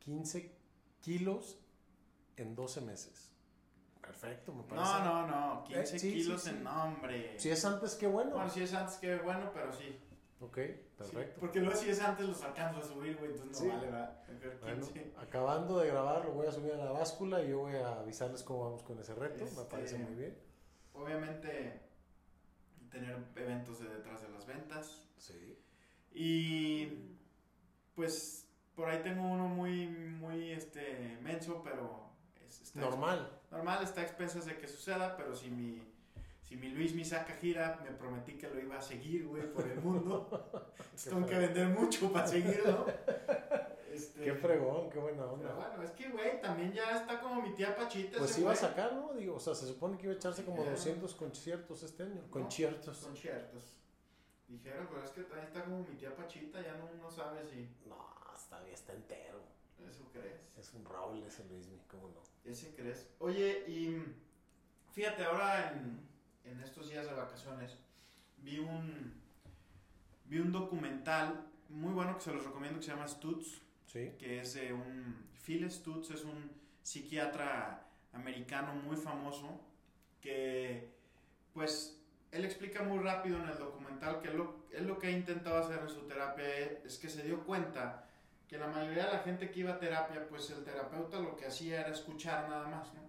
15 0.00 0.52
kilos 1.00 1.58
en 2.36 2.56
12 2.56 2.80
meses. 2.80 3.30
Perfecto, 4.00 4.52
me 4.52 4.64
parece. 4.64 4.84
No, 4.84 5.04
no, 5.04 5.26
no, 5.28 5.64
15 5.64 5.80
Eh, 5.96 5.98
sí, 6.00 6.12
kilos 6.14 6.42
sí. 6.42 6.50
en 6.50 6.64
nombre. 6.64 7.38
Si 7.38 7.50
es 7.50 7.64
antes, 7.64 7.94
qué 7.94 8.08
bueno. 8.08 8.32
Bueno, 8.32 8.50
si 8.50 8.62
es 8.64 8.74
antes 8.74 8.96
que 8.96 9.16
bueno, 9.18 9.52
pero 9.54 9.72
sí. 9.72 9.96
Ok, 10.42 10.56
Sí, 10.56 10.72
perfecto. 10.98 11.40
porque 11.40 11.60
luego 11.60 11.76
si 11.76 11.88
es 11.90 12.00
antes 12.00 12.26
los 12.26 12.42
alcanzo 12.42 12.80
a 12.80 12.82
subir, 12.82 13.16
güey, 13.16 13.30
entonces 13.30 13.52
no 13.52 13.58
Sí. 13.58 13.68
vale, 13.68 13.86
¿verdad? 13.86 14.22
Bueno, 14.60 14.86
15. 14.86 15.12
acabando 15.16 15.78
de 15.78 15.86
grabar, 15.88 16.24
lo 16.24 16.32
voy 16.32 16.46
a 16.48 16.52
subir 16.52 16.72
a 16.72 16.76
la 16.78 16.90
báscula 16.90 17.42
y 17.42 17.50
yo 17.50 17.60
voy 17.60 17.76
a 17.76 18.00
avisarles 18.00 18.42
cómo 18.42 18.64
vamos 18.64 18.82
con 18.82 18.98
ese 18.98 19.14
reto. 19.14 19.44
Me 19.44 19.50
Este- 19.50 19.64
parece 19.70 19.98
muy 19.98 20.14
bien. 20.14 20.36
Obviamente, 20.94 21.80
tener 22.90 23.16
eventos 23.36 23.78
de 23.80 23.88
detrás 23.88 24.20
de 24.22 24.28
las 24.30 24.44
ventas. 24.46 25.08
Sí. 25.16 25.58
Y 26.12 27.16
pues 27.94 28.48
por 28.74 28.88
ahí 28.88 29.02
tengo 29.02 29.22
uno 29.22 29.46
muy, 29.48 29.86
muy 29.86 30.50
este, 30.50 31.18
menso, 31.22 31.62
pero 31.62 32.10
es, 32.44 32.62
está 32.62 32.80
Normal. 32.80 33.30
normal, 33.50 33.82
está 33.84 34.00
a 34.00 34.04
expensas 34.04 34.44
de 34.46 34.58
que 34.58 34.66
suceda, 34.66 35.16
pero 35.16 35.34
si 35.34 35.50
mi, 35.50 35.82
si 36.52 36.58
mi 36.58 36.68
Luis 36.68 36.94
me 36.94 37.02
saca 37.02 37.32
gira, 37.36 37.80
me 37.82 37.92
prometí 37.92 38.34
que 38.34 38.46
lo 38.46 38.60
iba 38.60 38.76
a 38.76 38.82
seguir, 38.82 39.26
güey, 39.26 39.50
por 39.54 39.66
el 39.66 39.80
mundo. 39.80 40.28
Tengo 41.02 41.26
que 41.26 41.38
vender 41.38 41.68
mucho 41.68 42.12
para 42.12 42.26
seguirlo. 42.26 42.84
Este, 43.90 44.22
Qué 44.24 44.34
fregón, 44.34 44.90
qué 44.90 44.98
buena 44.98 45.22
Pero 45.22 45.32
onda. 45.32 45.54
bueno, 45.54 45.82
es 45.82 45.90
que, 45.92 46.10
güey, 46.10 46.42
también 46.42 46.74
ya 46.74 46.94
está 46.94 47.20
como 47.22 47.40
mi 47.40 47.54
tía 47.54 47.74
Pachita. 47.74 48.18
Pues 48.18 48.32
ese 48.32 48.42
iba 48.42 48.52
a 48.52 48.56
sacar, 48.56 48.92
¿no? 48.92 49.14
Digo, 49.14 49.36
o 49.36 49.40
sea, 49.40 49.54
se 49.54 49.66
supone 49.66 49.96
que 49.96 50.04
iba 50.04 50.12
a 50.12 50.16
echarse 50.16 50.44
como 50.44 50.62
Ya. 50.62 50.72
200 50.72 51.14
conciertos 51.14 51.82
este 51.84 52.02
año. 52.02 52.20
Conciertos. 52.30 52.98
Conciertos. 52.98 53.62
Dijeron, 54.48 54.86
pero 54.90 55.04
es 55.04 55.10
que 55.12 55.20
ahí 55.20 55.44
está 55.46 55.64
como 55.64 55.78
mi 55.78 55.96
tía 55.96 56.14
Pachita, 56.14 56.60
ya 56.60 56.74
no 56.76 56.90
uno 56.94 57.10
sabe 57.10 57.46
si 57.46 57.66
No, 57.86 57.96
está 58.36 58.60
bien, 58.60 58.74
está 58.74 58.92
entero. 58.92 59.40
eso 59.88 60.04
crees. 60.12 60.40
Es 60.58 60.74
un 60.74 60.84
roble 60.84 61.26
ese 61.26 61.44
Luismi, 61.46 61.80
¿cómo 61.90 62.08
no? 62.08 62.22
Ese 62.44 62.74
crees. 62.74 63.08
Oye, 63.20 63.64
y 63.66 64.02
fíjate, 64.92 65.24
ahora 65.24 65.72
en, 65.72 66.11
en 66.44 66.60
estos 66.60 66.88
días 66.90 67.06
de 67.06 67.14
vacaciones 67.14 67.76
vi 68.38 68.58
un 68.58 69.14
vi 70.26 70.38
un 70.38 70.52
documental 70.52 71.46
muy 71.68 71.92
bueno 71.92 72.16
que 72.16 72.22
se 72.22 72.32
los 72.32 72.44
recomiendo 72.44 72.78
que 72.78 72.84
se 72.86 72.90
llama 72.92 73.06
Stutz, 73.08 73.60
Sí. 73.86 74.12
que 74.18 74.40
es 74.40 74.54
de 74.54 74.72
un 74.72 75.26
Phil 75.44 75.70
Stutz 75.70 76.10
es 76.10 76.24
un 76.24 76.50
psiquiatra 76.82 77.86
americano 78.12 78.74
muy 78.74 78.96
famoso 78.96 79.60
que 80.20 80.88
pues 81.52 81.98
él 82.30 82.44
explica 82.46 82.82
muy 82.82 82.98
rápido 82.98 83.38
en 83.42 83.48
el 83.48 83.58
documental 83.58 84.20
que 84.20 84.30
lo, 84.30 84.64
él 84.72 84.86
lo 84.86 84.98
que 84.98 85.08
ha 85.08 85.10
intentado 85.10 85.58
hacer 85.58 85.80
en 85.80 85.88
su 85.90 86.06
terapia 86.06 86.46
es 86.84 86.98
que 86.98 87.08
se 87.10 87.22
dio 87.22 87.44
cuenta 87.44 88.06
que 88.48 88.56
la 88.58 88.66
mayoría 88.68 89.06
de 89.06 89.12
la 89.12 89.18
gente 89.20 89.50
que 89.50 89.60
iba 89.60 89.72
a 89.72 89.78
terapia, 89.78 90.26
pues 90.28 90.50
el 90.50 90.62
terapeuta 90.64 91.18
lo 91.18 91.36
que 91.36 91.46
hacía 91.46 91.80
era 91.80 91.90
escuchar 91.90 92.48
nada 92.48 92.68
más, 92.68 92.92
¿no? 92.94 93.00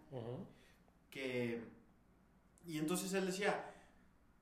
Que, 1.10 1.62
y 2.66 2.78
entonces 2.78 3.14
él 3.14 3.26
decía, 3.26 3.66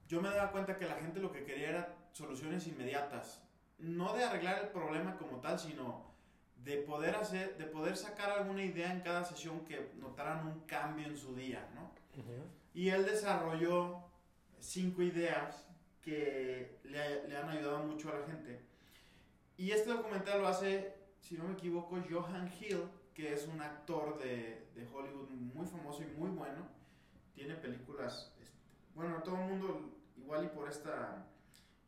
yo 0.08 0.22
me 0.22 0.30
daba 0.30 0.51
cuenta 0.51 0.78
que 0.78 0.86
la 0.86 0.96
gente 0.96 1.20
lo 1.20 1.32
que 1.32 1.44
quería 1.44 1.70
era 1.70 1.96
soluciones 2.12 2.68
inmediatas, 2.68 3.42
no 3.80 4.13
de 4.13 4.24
arreglar 4.24 4.63
el 4.63 4.70
problema 4.70 5.18
como 5.18 5.40
tal, 5.40 5.60
sino 5.60 6.12
de 6.63 6.78
poder 6.78 7.16
hacer, 7.16 7.58
de 7.58 7.66
poder 7.66 7.98
sacar 7.98 8.30
alguna 8.30 8.63
idea 8.63 8.92
en 8.92 9.01
cada 9.01 9.24
sesión 9.24 9.62
que 9.66 9.92
notaran 9.98 10.46
un 10.46 10.60
cambio 10.62 11.08
en 11.08 11.18
su 11.18 11.36
día, 11.36 11.68
¿no? 11.74 11.92
Y 12.74 12.90
él 12.90 13.06
desarrolló 13.06 14.04
cinco 14.60 15.01
ideas 15.01 15.68
que 16.01 16.80
le, 16.84 17.28
le 17.28 17.38
han 17.38 17.50
ayudado 17.50 17.80
mucho 17.80 18.10
a 18.10 18.20
la 18.20 18.25
gente. 18.28 18.62
Y 19.58 19.72
este 19.72 19.90
documental 19.90 20.42
lo 20.42 20.48
hace, 20.48 20.94
si 21.20 21.36
no 21.36 21.46
me 21.46 21.54
equivoco, 21.54 21.98
Johan 22.10 22.51
Hill, 22.60 22.84
que 23.13 23.34
es 23.34 23.48
un 23.48 23.62
actor 23.62 24.18
de, 24.20 24.68
de 24.75 24.88
Hollywood 24.94 25.30
muy 25.30 25.66
famoso 25.66 26.04
y 26.04 26.08
muy 26.18 26.30
bueno. 26.30 26.68
Tiene 27.34 27.56
películas, 27.56 28.34
este, 28.42 28.58
bueno, 28.94 29.22
todo 29.24 29.36
el 29.36 29.42
mundo, 29.48 29.90
igual 30.18 30.46
y 30.46 30.48
por 30.50 30.70
esta 30.70 31.26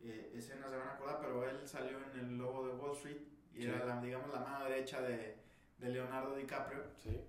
eh, 0.02 0.32
escena 0.36 0.70
se 0.70 0.78
van 0.78 0.88
a 0.88 0.94
acordar, 0.94 1.20
pero 1.22 1.48
él 1.50 1.68
salió 1.68 1.98
en 2.14 2.20
El 2.20 2.38
Lobo 2.38 2.68
de 2.68 2.74
Wall 2.76 2.92
Street 2.96 3.18
y 3.54 3.62
Sí. 3.62 3.68
era, 3.68 3.86
la, 3.86 4.02
digamos, 4.02 4.34
la 4.34 4.40
mano 4.40 4.66
derecha 4.66 5.02
de, 5.02 5.38
de 5.78 5.90
Leonardo 5.90 6.36
DiCaprio. 6.36 6.84
Sí. 6.98 7.20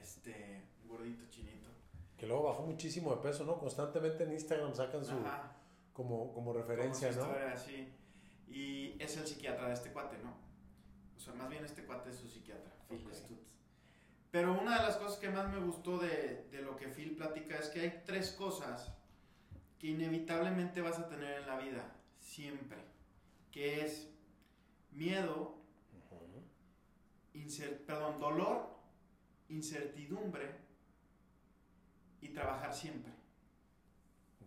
Este, 0.00 0.62
gordito 0.86 1.24
chinito. 1.30 1.68
Que 2.16 2.26
luego 2.26 2.44
bajó 2.44 2.62
muchísimo 2.66 3.14
de 3.14 3.22
peso, 3.22 3.44
¿no? 3.44 3.58
Constantemente 3.58 4.24
en 4.24 4.32
Instagram 4.32 4.74
sacan 4.74 5.04
su 5.04 5.12
Ajá. 5.16 5.52
como, 5.92 6.32
como 6.32 6.52
referencia, 6.52 7.08
Como 7.10 7.20
su 7.22 7.26
¿no? 7.28 7.32
historia, 7.36 7.56
sí. 7.56 7.92
Y 8.48 9.02
es 9.02 9.16
el 9.16 9.26
psiquiatra 9.26 9.68
de 9.68 9.74
este 9.74 9.92
cuate, 9.92 10.18
¿no? 10.22 10.34
O 11.16 11.20
sea, 11.20 11.34
más 11.34 11.48
bien 11.48 11.64
este 11.64 11.84
cuate 11.84 12.10
es 12.10 12.16
su 12.16 12.28
psiquiatra, 12.28 12.72
Phil 12.88 13.04
Ok. 13.06 13.12
Stutz. 13.14 13.53
Pero 14.34 14.52
una 14.60 14.78
de 14.78 14.82
las 14.82 14.96
cosas 14.96 15.16
que 15.20 15.30
más 15.30 15.48
me 15.48 15.60
gustó 15.60 15.96
de, 15.96 16.48
de 16.50 16.60
lo 16.60 16.76
que 16.76 16.88
Phil 16.88 17.14
platica 17.14 17.56
es 17.56 17.68
que 17.68 17.82
hay 17.82 18.02
tres 18.04 18.32
cosas 18.32 18.92
que 19.78 19.86
inevitablemente 19.86 20.80
vas 20.80 20.98
a 20.98 21.08
tener 21.08 21.42
en 21.42 21.46
la 21.46 21.56
vida, 21.56 21.94
siempre. 22.18 22.78
Que 23.52 23.84
es 23.84 24.10
miedo, 24.90 25.54
perdón, 27.86 28.18
dolor, 28.18 28.76
incertidumbre 29.50 30.50
y 32.20 32.30
trabajar 32.30 32.74
siempre. 32.74 33.12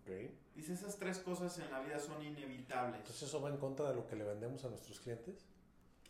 Ok. 0.02 0.30
Dice, 0.54 0.74
esas 0.74 0.98
tres 0.98 1.18
cosas 1.18 1.58
en 1.60 1.70
la 1.70 1.80
vida 1.80 1.98
son 1.98 2.22
inevitables. 2.22 3.00
Entonces 3.00 3.22
eso 3.22 3.40
va 3.40 3.48
en 3.48 3.56
contra 3.56 3.88
de 3.88 3.94
lo 3.94 4.06
que 4.06 4.16
le 4.16 4.24
vendemos 4.24 4.62
a 4.66 4.68
nuestros 4.68 5.00
clientes, 5.00 5.46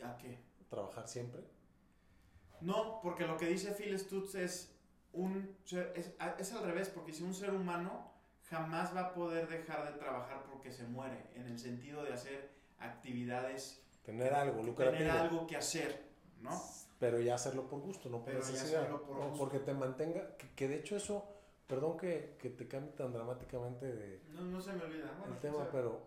¿A 0.03 0.17
qué? 0.17 0.37
trabajar 0.69 1.07
siempre. 1.07 1.58
No, 2.61 2.99
porque 3.01 3.25
lo 3.25 3.37
que 3.37 3.47
dice 3.47 3.71
Phil 3.71 3.97
Stutz 3.97 4.35
es 4.35 4.75
un 5.13 5.55
es, 5.71 6.11
es 6.37 6.53
al 6.53 6.63
revés, 6.63 6.89
porque 6.89 7.13
si 7.13 7.23
un 7.23 7.33
ser 7.33 7.53
humano 7.53 8.11
jamás 8.49 8.95
va 8.95 9.01
a 9.01 9.13
poder 9.13 9.47
dejar 9.47 9.91
de 9.91 9.97
trabajar 9.99 10.43
porque 10.49 10.71
se 10.71 10.83
muere, 10.87 11.23
en 11.35 11.45
el 11.45 11.59
sentido 11.59 12.03
de 12.03 12.13
hacer 12.13 12.49
actividades, 12.79 13.81
Tener 14.03 14.33
algo 14.33 14.63
lucrativo. 14.63 14.97
tener 14.97 15.11
algo 15.11 15.45
que 15.45 15.55
hacer, 15.55 16.03
¿no? 16.41 16.59
Pero 16.99 17.19
ya 17.21 17.35
hacerlo 17.35 17.67
por 17.69 17.79
gusto, 17.81 18.09
no 18.09 18.17
por 18.17 18.25
Pero 18.33 18.41
ya 18.41 18.51
necesidad. 18.51 18.79
hacerlo 18.81 19.03
por 19.03 19.17
No, 19.17 19.33
porque 19.33 19.59
te 19.59 19.73
mantenga, 19.73 20.35
que, 20.35 20.49
que 20.55 20.67
de 20.67 20.77
hecho 20.79 20.95
eso, 20.95 21.25
perdón 21.67 21.95
que, 21.97 22.35
que 22.39 22.49
te 22.49 22.67
cambie 22.67 22.91
tan 22.93 23.13
dramáticamente 23.13 23.85
de, 23.85 24.19
No, 24.29 24.41
no 24.41 24.59
se 24.59 24.73
me 24.73 24.83
olvida. 24.83 25.13
Bueno, 25.19 25.35
el 25.35 25.39
tema, 25.39 25.57
sea, 25.57 25.71
pero 25.71 26.01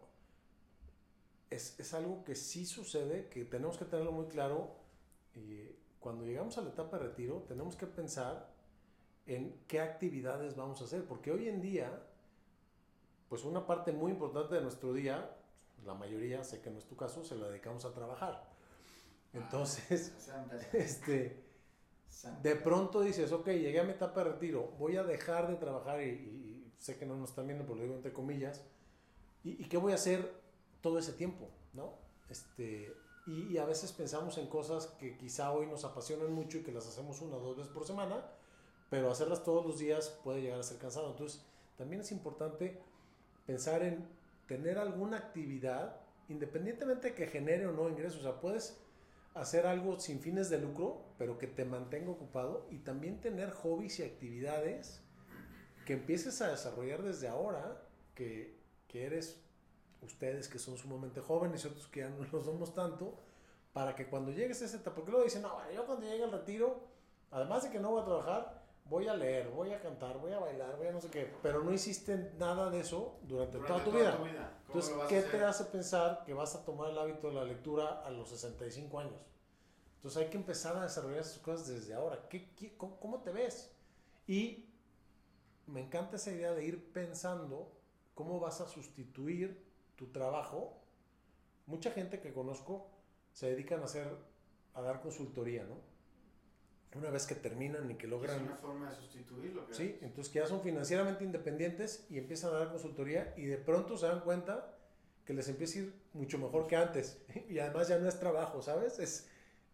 es, 1.51 1.79
es 1.79 1.95
algo 1.95 2.25
que 2.25 2.35
sí 2.35 2.67
sucede, 2.67 3.29
que 3.29 3.45
tenemos 3.45 3.79
que 3.79 3.85
tenerlo 3.85 4.13
muy 4.13 4.27
claro. 4.27 4.75
Y 5.35 5.71
cuando 6.03 6.25
llegamos 6.27 6.59
a 6.59 6.63
la 6.63 6.71
etapa 6.71 6.99
de 6.99 7.09
retiro, 7.09 7.45
tenemos 7.49 7.77
que 7.77 7.87
pensar 7.89 8.51
en 9.27 9.55
qué 9.69 9.81
actividades 9.81 10.57
vamos 10.57 10.81
a 10.83 10.85
hacer, 10.85 11.05
porque 11.07 11.33
hoy 11.33 11.49
en 11.49 11.63
día, 11.63 12.03
pues 13.29 13.45
una 13.45 13.67
parte 13.67 13.93
muy 13.93 14.13
importante 14.13 14.55
de 14.55 14.61
nuestro 14.61 14.93
día, 14.93 15.37
la 15.85 15.95
mayoría, 15.95 16.45
sé 16.45 16.61
que 16.61 16.71
no 16.71 16.79
es 16.79 16.87
tu 16.87 16.97
caso, 16.97 17.25
se 17.25 17.37
la 17.37 17.49
dedicamos 17.49 17.85
a 17.85 17.93
trabajar. 17.93 18.49
Entonces, 19.33 20.13
Santa- 20.19 20.57
este, 20.73 21.45
de 22.43 22.57
pronto 22.57 23.01
dices, 23.01 23.33
ok, 23.33 23.49
llegué 23.49 23.81
a 23.81 23.85
mi 23.85 23.93
etapa 23.93 24.25
de 24.25 24.33
retiro, 24.33 24.73
voy 24.79 24.97
a 24.97 25.05
dejar 25.05 25.49
de 25.49 25.57
trabajar 25.57 26.03
y, 26.03 26.07
y 26.09 26.73
sé 26.79 26.99
que 26.99 27.07
no 27.07 27.17
nos 27.17 27.31
están 27.31 27.47
viendo, 27.47 27.65
pero 27.65 27.77
lo 27.77 27.83
digo 27.83 27.95
entre 27.97 28.13
comillas, 28.13 28.63
¿y, 29.45 29.63
y 29.63 29.69
qué 29.69 29.79
voy 29.79 29.93
a 29.93 29.97
hacer 29.97 30.33
todo 30.83 30.99
ese 30.99 31.13
tiempo? 31.15 31.51
¿no? 31.75 31.95
Este, 32.31 32.93
y, 33.27 33.57
a 33.59 33.65
veces 33.65 33.93
pensamos 33.93 34.37
en 34.39 34.49
cosas 34.49 34.87
que 34.99 35.17
quizá 35.17 35.53
hoy 35.53 35.67
nos 35.67 35.85
apasionan 35.85 36.33
mucho 36.33 36.59
y 36.59 36.63
que 36.63 36.73
las 36.73 36.89
hacemos 36.89 37.21
una 37.21 37.37
o 37.37 37.41
dos 37.41 37.57
veces 37.57 37.73
por 37.73 37.87
semana, 37.87 38.27
pero 38.91 39.11
hacerlas 39.11 39.45
todos 39.45 39.65
los 39.65 39.79
días 39.79 40.19
puede 40.25 40.43
llegar 40.43 40.59
a 40.59 40.65
ser 40.65 40.79
cansado. 40.79 41.11
Entonces, 41.11 41.45
también 41.79 42.01
es 42.01 42.11
importante 42.11 42.81
pensar 43.47 43.83
en 43.83 44.09
tener 44.49 44.77
alguna 44.79 45.19
actividad, 45.19 46.01
independientemente 46.29 47.09
de 47.09 47.15
que 47.15 47.29
genere 47.29 47.67
o 47.67 47.73
no 47.73 47.89
ingresos. 47.89 48.21
O 48.21 48.23
sea, 48.23 48.41
puedes 48.41 48.83
hacer 49.35 49.67
algo 49.67 50.01
sin 50.01 50.21
fines 50.21 50.51
de 50.51 50.59
lucro, 50.59 51.05
pero 51.17 51.39
que 51.39 51.47
te 51.47 51.65
mantenga 51.65 52.11
ocupado 52.11 52.67
y 52.71 52.79
también 52.79 53.21
tener 53.21 53.51
hobbies 53.51 54.01
y 54.01 54.03
actividades 54.03 55.01
que 55.87 55.95
empieces 55.95 56.43
a 56.43 56.51
desarrollar 56.51 57.03
desde 57.03 57.29
ahora, 57.29 57.83
que, 58.15 58.59
que 58.89 59.07
eres 59.07 59.41
ustedes 60.03 60.49
que 60.49 60.59
son 60.59 60.77
sumamente 60.77 61.21
jóvenes 61.21 61.65
y 61.65 61.69
otros 61.69 61.87
que 61.89 62.01
ya 62.01 62.09
no 62.11 62.25
lo 62.31 62.43
somos 62.43 62.75
tanto, 62.75 63.15
para 63.73 63.95
que 63.95 64.07
cuando 64.07 64.31
llegues 64.31 64.61
a 64.63 64.67
esa 64.67 64.77
etapa, 64.77 64.97
porque 64.97 65.11
luego 65.11 65.25
dicen, 65.25 65.43
no, 65.43 65.59
yo 65.75 65.87
cuando 65.87 66.07
llegue 66.07 66.25
al 66.25 66.33
retiro, 66.33 66.81
además 67.31 67.63
de 67.63 67.71
que 67.71 67.81
no 67.81 67.91
voy 67.93 68.03
a 68.03 68.05
trabajar, 68.05 68.63
voy 68.85 69.09
a 69.09 69.15
leer, 69.15 69.49
voy 69.49 69.73
a 69.73 69.81
cantar, 69.81 70.19
voy 70.19 70.33
a 70.33 70.39
bailar, 70.39 70.77
voy 70.77 70.89
a 70.89 70.93
no 70.93 71.01
sé 71.01 71.09
qué, 71.09 71.33
pero 71.43 71.63
no 71.63 71.73
hiciste 71.73 72.33
nada 72.39 72.69
de 72.69 72.81
eso 72.81 73.19
durante, 73.23 73.59
toda, 73.59 73.83
tu, 73.83 73.93
vida. 73.93 74.19
Entonces, 74.67 74.95
¿qué 75.09 75.23
te 75.23 75.43
hace 75.43 75.65
pensar 75.65 76.25
que 76.27 76.35
vas 76.35 76.55
a 76.55 76.65
tomar 76.65 76.91
el 76.91 76.99
hábito 76.99 77.29
de 77.29 77.35
la 77.35 77.45
lectura 77.45 78.03
a 78.05 78.11
los 78.11 78.29
65 78.29 78.99
años? 78.99 79.21
Entonces 79.97 80.23
hay 80.23 80.31
que 80.31 80.37
empezar 80.37 80.77
a 80.77 80.83
desarrollar 80.83 81.21
esas 81.21 81.39
cosas 81.39 81.69
desde 81.69 81.95
ahora. 81.95 82.29
¿Qué, 82.29 82.51
qué 82.55 82.77
cómo, 82.77 82.99
cómo, 82.99 83.23
te 83.23 83.31
ves? 83.31 83.73
Y 84.27 84.69
me 85.67 85.81
encanta 85.81 86.17
esa 86.17 86.33
idea 86.33 86.53
de 86.53 86.65
ir 86.65 86.93
pensando 86.93 87.73
cómo 88.15 88.41
vas 88.41 88.61
a 88.61 88.67
sustituir 88.67 89.72
tu 89.97 90.07
trabajo. 90.09 90.79
Mucha 91.67 91.91
gente 91.91 92.21
que 92.21 92.33
conozco 92.33 92.91
se 93.33 93.51
dedican 93.51 93.81
a 93.81 93.85
hacer, 93.85 94.07
a 94.75 94.83
dar 94.83 95.01
consultoría, 95.01 95.65
¿no? 95.65 95.77
Una 96.95 97.09
vez 97.09 97.27
que 97.27 97.35
terminan 97.35 97.91
y 97.91 97.95
que 97.95 98.07
logran... 98.07 98.37
Es 98.37 98.43
una 98.43 98.57
forma 98.57 98.91
de 98.91 98.97
sustituirlo. 98.97 99.67
Sí, 99.73 99.99
entonces 100.03 100.31
que 100.31 100.41
ya 100.41 100.47
son 100.47 100.61
financieramente 100.61 101.25
independientes 101.25 102.07
y 102.11 102.19
empiezan 102.19 102.55
a 102.55 102.59
dar 102.59 102.71
consultoría 102.71 103.33
y 103.37 103.47
de 103.47 103.57
pronto 103.57 103.97
se 103.97 104.07
dan 104.07 104.21
cuenta 104.21 104.77
que 105.25 105.33
les 105.33 105.49
empieza 105.49 105.79
a 105.79 105.83
ir 105.83 105.95
mucho 106.13 106.39
mejor 106.39 106.67
que 106.67 106.77
antes. 106.77 107.23
Y 107.49 107.59
además 107.59 107.89
ya 107.89 107.99
no 107.99 108.09
es 108.09 108.19
trabajo, 108.19 108.61
¿sabes? 108.61 108.99
Es, 108.99 109.29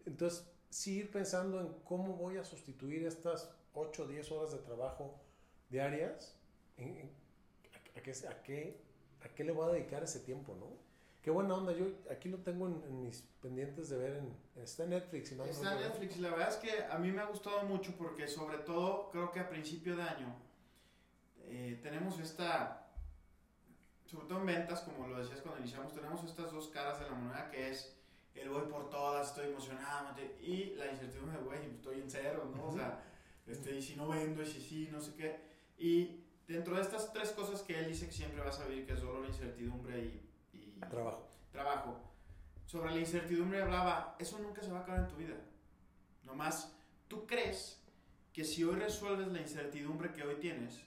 entonces, 0.07 0.49
sí 0.71 0.99
ir 0.99 1.11
pensando 1.11 1.61
en 1.61 1.73
cómo 1.85 2.15
voy 2.15 2.37
a 2.37 2.45
sustituir 2.45 3.05
estas 3.07 3.51
8 3.75 4.03
o 4.03 4.07
10 4.07 4.33
horas 4.33 4.53
de 4.53 4.59
trabajo 4.59 5.21
diarias, 5.69 6.37
a, 6.79 8.01
qué, 8.01 8.13
a, 8.29 8.43
qué, 8.43 8.81
a 9.23 9.29
qué 9.29 9.45
le 9.45 9.53
voy 9.53 9.69
a 9.69 9.73
dedicar 9.73 10.03
ese 10.03 10.21
tiempo, 10.21 10.55
¿no? 10.55 10.67
Qué 11.23 11.31
buena 11.31 11.55
onda, 11.55 11.73
yo 11.73 11.87
aquí 12.11 12.29
lo 12.29 12.39
tengo 12.39 12.67
en, 12.67 13.03
mis 13.03 13.23
pendientes 13.43 13.89
de 13.89 13.99
ver 13.99 14.17
en, 14.17 14.37
está 14.63 14.85
en 14.85 14.91
Netflix. 14.91 15.33
está 15.33 15.75
en 15.75 15.81
Netflix, 15.81 16.19
la 16.19 16.31
verdad 16.31 16.49
es 16.49 16.57
que 16.57 16.85
a 16.85 16.99
mí 16.99 17.11
me 17.11 17.21
ha 17.21 17.27
gustado 17.27 17.63
mucho 17.65 17.93
porque 17.99 18.29
sobre 18.29 18.59
todo 18.59 19.11
creo 19.11 19.31
que 19.33 19.41
a 19.41 19.49
principio 19.49 19.97
de 19.97 20.03
año 20.03 20.35
eh, 21.45 21.81
tenemos 21.83 22.19
esta, 22.21 22.89
sobre 24.07 24.27
todo 24.27 24.39
en 24.39 24.47
ventas, 24.47 24.81
como 24.83 25.07
lo 25.07 25.19
decías 25.19 25.41
cuando 25.41 25.61
iniciamos, 25.61 25.93
tenemos 25.93 26.25
estas 26.25 26.53
dos 26.53 26.69
caras 26.69 27.01
de 27.01 27.07
la 27.07 27.15
moneda 27.15 27.51
que 27.51 27.71
es 27.71 27.99
el 28.35 28.51
voy 28.51 28.63
por 28.71 28.89
todas, 28.89 29.29
estoy 29.29 29.49
emocionado, 29.49 30.15
y 30.41 30.75
la 30.77 30.91
incertidumbre, 30.91 31.39
güey, 31.39 31.59
estoy 31.71 32.01
en 32.01 32.11
cero, 32.11 32.51
¿no? 32.55 32.69
O 32.69 32.73
sea, 32.73 33.03
este, 33.47 33.77
y 33.77 33.83
si 33.83 33.97
no 33.97 34.09
vendo, 34.09 34.43
y 34.43 34.47
si 34.47 34.61
sí, 34.61 34.89
no 34.93 35.01
sé 35.01 35.15
qué. 35.15 35.41
Y 35.79 36.25
dentro 36.49 36.75
de 36.75 36.83
estas 36.83 37.13
tres 37.13 37.31
cosas 37.31 37.63
que 37.63 37.79
él 37.79 37.89
dice 37.89 38.07
que 38.07 38.13
siempre 38.13 38.43
vas 38.43 38.59
a 38.59 38.67
vivir, 38.67 38.87
que 38.87 38.95
es 38.95 39.01
dolor, 39.01 39.27
incertidumbre 39.27 39.99
y 40.01 40.29
Trabajo. 40.89 41.29
Trabajo. 41.53 42.01
Sobre 42.65 42.93
la 42.93 43.01
incertidumbre 43.01 43.63
hablaba, 43.63 44.17
eso 44.19 44.39
nunca 44.39 44.63
se 44.63 44.71
va 44.71 44.81
a 44.81 44.83
acabar 44.83 45.01
en 45.01 45.09
tu 45.09 45.17
vida. 45.17 45.35
Nomás, 46.25 46.73
tú 47.09 47.27
crees 47.27 47.83
que 48.33 48.45
si 48.45 48.63
hoy 48.65 48.77
resuelves 48.77 49.29
la 49.29 49.41
incertidumbre 49.41 50.13
que 50.13 50.23
hoy 50.23 50.37
tienes, 50.37 50.81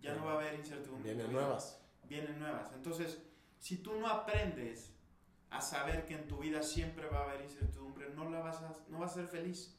ya 0.00 0.14
no 0.14 0.24
va 0.24 0.32
a 0.32 0.34
haber 0.36 0.54
incertidumbre. 0.54 1.14
Vienen 1.14 1.32
nuevas. 1.32 1.80
Vienen 2.04 2.38
nuevas. 2.38 2.72
Entonces, 2.74 3.18
si 3.58 3.78
tú 3.78 3.94
no 3.94 4.08
aprendes 4.08 4.92
a 5.50 5.60
saber 5.60 6.06
que 6.06 6.14
en 6.14 6.26
tu 6.26 6.38
vida 6.38 6.62
siempre 6.62 7.06
va 7.08 7.20
a 7.20 7.30
haber 7.30 7.42
incertidumbre, 7.42 8.10
no, 8.10 8.30
la 8.30 8.40
vas, 8.40 8.62
a, 8.62 8.74
no 8.88 8.98
vas 8.98 9.12
a 9.12 9.14
ser 9.14 9.28
feliz. 9.28 9.76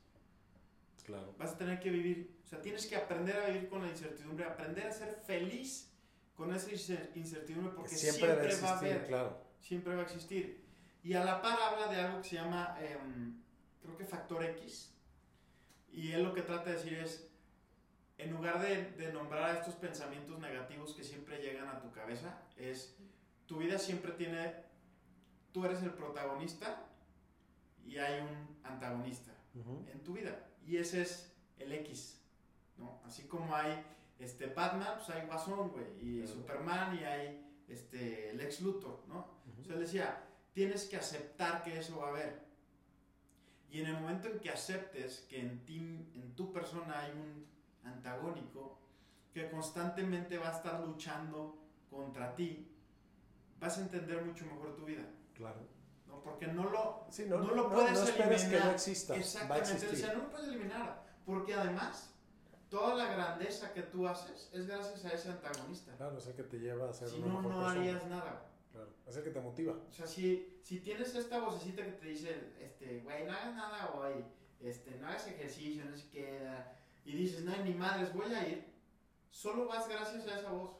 Claro. 1.08 1.34
Vas 1.40 1.54
a 1.54 1.58
tener 1.58 1.80
que 1.80 1.90
vivir, 1.90 2.38
o 2.44 2.48
sea, 2.48 2.62
tienes 2.62 2.86
que 2.86 2.96
aprender 2.96 3.36
a 3.38 3.48
vivir 3.48 3.68
con 3.68 3.82
la 3.82 3.90
incertidumbre, 3.90 4.46
aprender 4.46 4.86
a 4.86 4.92
ser 4.92 5.16
feliz 5.26 5.92
con 6.36 6.54
esa 6.54 6.70
incertidumbre 7.16 7.74
porque 7.74 7.96
siempre, 7.96 8.28
va 8.62 8.70
a 8.70 8.78
haber. 8.78 9.08
Claro 9.08 9.48
siempre 9.60 9.96
va 9.96 10.02
a 10.02 10.06
existir. 10.06 10.64
Y 11.04 11.14
a 11.14 11.24
la 11.24 11.42
par 11.42 11.60
habla 11.60 11.88
de 11.88 12.02
algo 12.02 12.22
que 12.22 12.30
se 12.30 12.36
llama, 12.36 12.78
em, 12.82 13.42
creo 13.82 13.98
que 13.98 14.06
factor 14.06 14.44
X. 14.44 14.94
Y 15.92 16.12
él 16.12 16.24
lo 16.24 16.34
que 16.34 16.42
trata 16.42 16.70
de 16.70 16.76
decir 16.76 16.94
es, 16.94 17.30
en 18.18 18.32
lugar 18.32 18.62
de, 18.62 18.92
de 18.92 19.14
nombrar 19.14 19.56
estos 19.56 19.76
pensamientos 19.76 20.40
negativos 20.40 20.94
que 20.94 21.04
siempre 21.04 21.40
llegan 21.40 21.68
a 21.68 21.82
tu 21.82 21.92
cabeza, 21.92 22.42
es, 22.58 22.98
tu 23.46 23.58
vida 23.58 23.78
siempre 23.78 24.12
tiene, 24.14 24.56
tú 25.52 25.66
eres 25.66 25.82
el 25.84 25.92
protagonista 25.92 26.88
y 27.86 27.98
hay 27.98 28.22
un 28.22 28.58
antagonista 28.64 29.34
en 29.92 30.04
tu 30.04 30.14
vida. 30.14 30.48
Y 30.68 30.78
ese 30.78 31.02
es 31.02 31.34
el 31.58 31.72
X, 31.72 32.20
¿no? 32.78 33.02
Así 33.06 33.24
como 33.24 33.56
hay 33.56 33.84
este 34.20 34.48
Batman, 34.48 34.96
pues 34.98 35.10
hay 35.10 35.26
Guasón, 35.26 35.70
güey, 35.70 35.86
y 36.02 36.28
Superman 36.28 36.98
y 37.00 37.04
hay 37.06 37.48
este, 37.70 38.34
Lex 38.34 38.62
Luthor, 38.62 39.04
¿no? 39.08 39.38
O 39.60 39.64
sea, 39.64 39.76
él 39.76 39.80
decía, 39.80 40.24
tienes 40.54 40.86
que 40.86 40.98
aceptar 40.98 41.64
que 41.64 41.80
eso 41.80 41.98
va 42.00 42.08
a 42.08 42.10
haber. 42.10 42.46
Y 43.70 43.80
en 43.80 43.88
el 43.88 43.94
momento 43.94 44.28
en 44.28 44.40
que 44.40 44.50
aceptes 44.50 45.26
que 45.30 45.40
en 45.40 45.66
ti, 45.66 45.78
en 46.14 46.36
tu 46.36 46.52
persona 46.52 47.00
hay 47.00 47.12
un 47.12 47.46
antagónico 47.84 48.80
que 49.34 49.50
constantemente 49.50 50.38
va 50.38 50.50
a 50.50 50.58
estar 50.58 50.82
luchando 50.82 51.58
contra 51.90 52.36
ti, 52.36 52.68
vas 53.60 53.78
a 53.78 53.82
entender 53.82 54.24
mucho 54.24 54.46
mejor 54.46 54.76
tu 54.76 54.86
vida. 54.86 55.08
Claro. 55.34 55.77
¿No? 56.28 56.32
Porque 56.32 56.48
no 56.48 56.64
lo, 56.64 57.08
no, 57.28 57.38
no, 57.40 57.56
lo 57.56 57.70
puedes 57.70 58.00
eliminar. 58.00 58.50
que 58.50 58.60
no 58.60 58.72
exista. 58.72 59.16
Exactamente. 59.16 59.88
O 59.88 59.96
sea, 59.96 60.14
no 60.14 60.20
lo 60.24 60.30
puedes 60.30 60.48
eliminar. 60.50 61.04
Porque 61.26 61.54
además, 61.54 62.14
toda 62.70 62.96
la 62.96 63.12
grandeza 63.12 63.74
que 63.74 63.84
tú 63.84 64.08
haces 64.08 64.50
es 64.54 64.68
gracias 64.68 65.06
a 65.06 65.10
ese 65.10 65.30
antagonista. 65.30 65.96
Claro, 65.96 66.18
es 66.18 66.28
el 66.28 66.34
que 66.36 66.44
te 66.44 66.60
lleva 66.60 66.90
a 66.90 66.94
ser 66.94 67.10
si 67.10 67.20
no, 67.20 67.42
no 67.42 67.68
harías 67.68 68.06
nada. 68.08 68.46
Claro, 68.72 68.90
es 69.08 69.18
el 69.18 69.24
que 69.24 69.30
te 69.32 69.42
motiva. 69.42 69.74
O 69.90 69.94
sea, 69.94 70.08
si, 70.08 70.60
si 70.64 70.80
tienes 70.80 71.16
esta 71.16 71.40
vocecita 71.40 71.84
que 71.84 71.92
te 71.94 72.08
dice, 72.08 72.54
este, 72.60 73.02
güey, 73.02 73.26
no 73.26 73.32
hagas 73.32 73.56
nada 73.56 73.94
hoy, 73.96 74.24
este, 74.62 74.92
no 74.98 75.08
hagas 75.08 75.28
ejercicio, 75.28 75.86
no 75.86 75.98
sé 75.98 76.10
qué, 76.12 76.50
y 77.06 77.16
dices, 77.16 77.44
no, 77.44 77.56
ni 77.64 77.74
madres, 77.74 78.14
voy 78.14 78.34
a 78.34 78.48
ir, 78.48 78.66
solo 79.32 79.68
vas 79.68 79.88
gracias 79.88 80.28
a 80.28 80.40
esa 80.40 80.52
voz. 80.52 80.72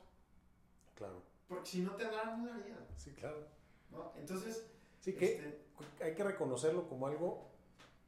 Claro. 0.96 1.24
Porque 1.48 1.70
si 1.70 1.82
no 1.82 1.92
te 1.96 2.06
hablaran, 2.06 2.44
no 2.44 2.54
lo 2.54 2.60
harías. 2.60 2.80
Sí, 2.98 3.12
claro. 3.12 3.48
¿No? 3.92 4.12
Entonces, 4.18 4.68
sí 5.08 5.14
que 5.14 5.38
este, 5.38 6.04
hay 6.04 6.16
que 6.16 6.24
reconocerlo 6.24 6.90
como 6.90 7.08
algo 7.08 7.48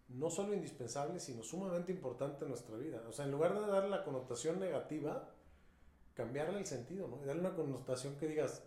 no 0.09 0.29
solo 0.29 0.53
indispensable, 0.53 1.21
sino 1.21 1.43
sumamente 1.43 1.93
importante 1.93 2.43
en 2.43 2.49
nuestra 2.49 2.75
vida. 2.75 3.01
O 3.07 3.13
sea, 3.13 3.23
en 3.23 3.31
lugar 3.31 3.57
de 3.57 3.65
darle 3.67 3.89
la 3.89 4.03
connotación 4.03 4.59
negativa, 4.59 5.29
cambiarle 6.13 6.59
el 6.59 6.65
sentido, 6.65 7.07
¿no? 7.07 7.23
Y 7.23 7.25
darle 7.25 7.41
una 7.41 7.55
connotación 7.55 8.17
que 8.17 8.27
digas, 8.27 8.63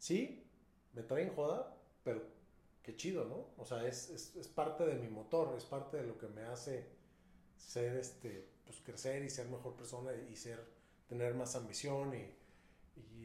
sí, 0.00 0.44
me 0.92 1.04
traen 1.04 1.32
joda, 1.36 1.76
pero 2.02 2.22
qué 2.82 2.96
chido, 2.96 3.26
¿no? 3.26 3.46
O 3.62 3.64
sea, 3.64 3.86
es, 3.86 4.10
es, 4.10 4.34
es, 4.34 4.48
parte 4.48 4.84
de 4.84 4.94
mi 4.94 5.06
motor, 5.06 5.54
es 5.56 5.64
parte 5.64 5.98
de 5.98 6.04
lo 6.04 6.18
que 6.18 6.26
me 6.26 6.42
hace 6.42 6.88
ser, 7.56 7.96
este, 7.96 8.48
pues 8.64 8.80
crecer 8.80 9.22
y 9.22 9.30
ser 9.30 9.46
mejor 9.48 9.76
persona 9.76 10.10
y 10.14 10.34
ser, 10.34 10.58
tener 11.06 11.32
más 11.34 11.54
ambición 11.54 12.12
y, 12.12 12.34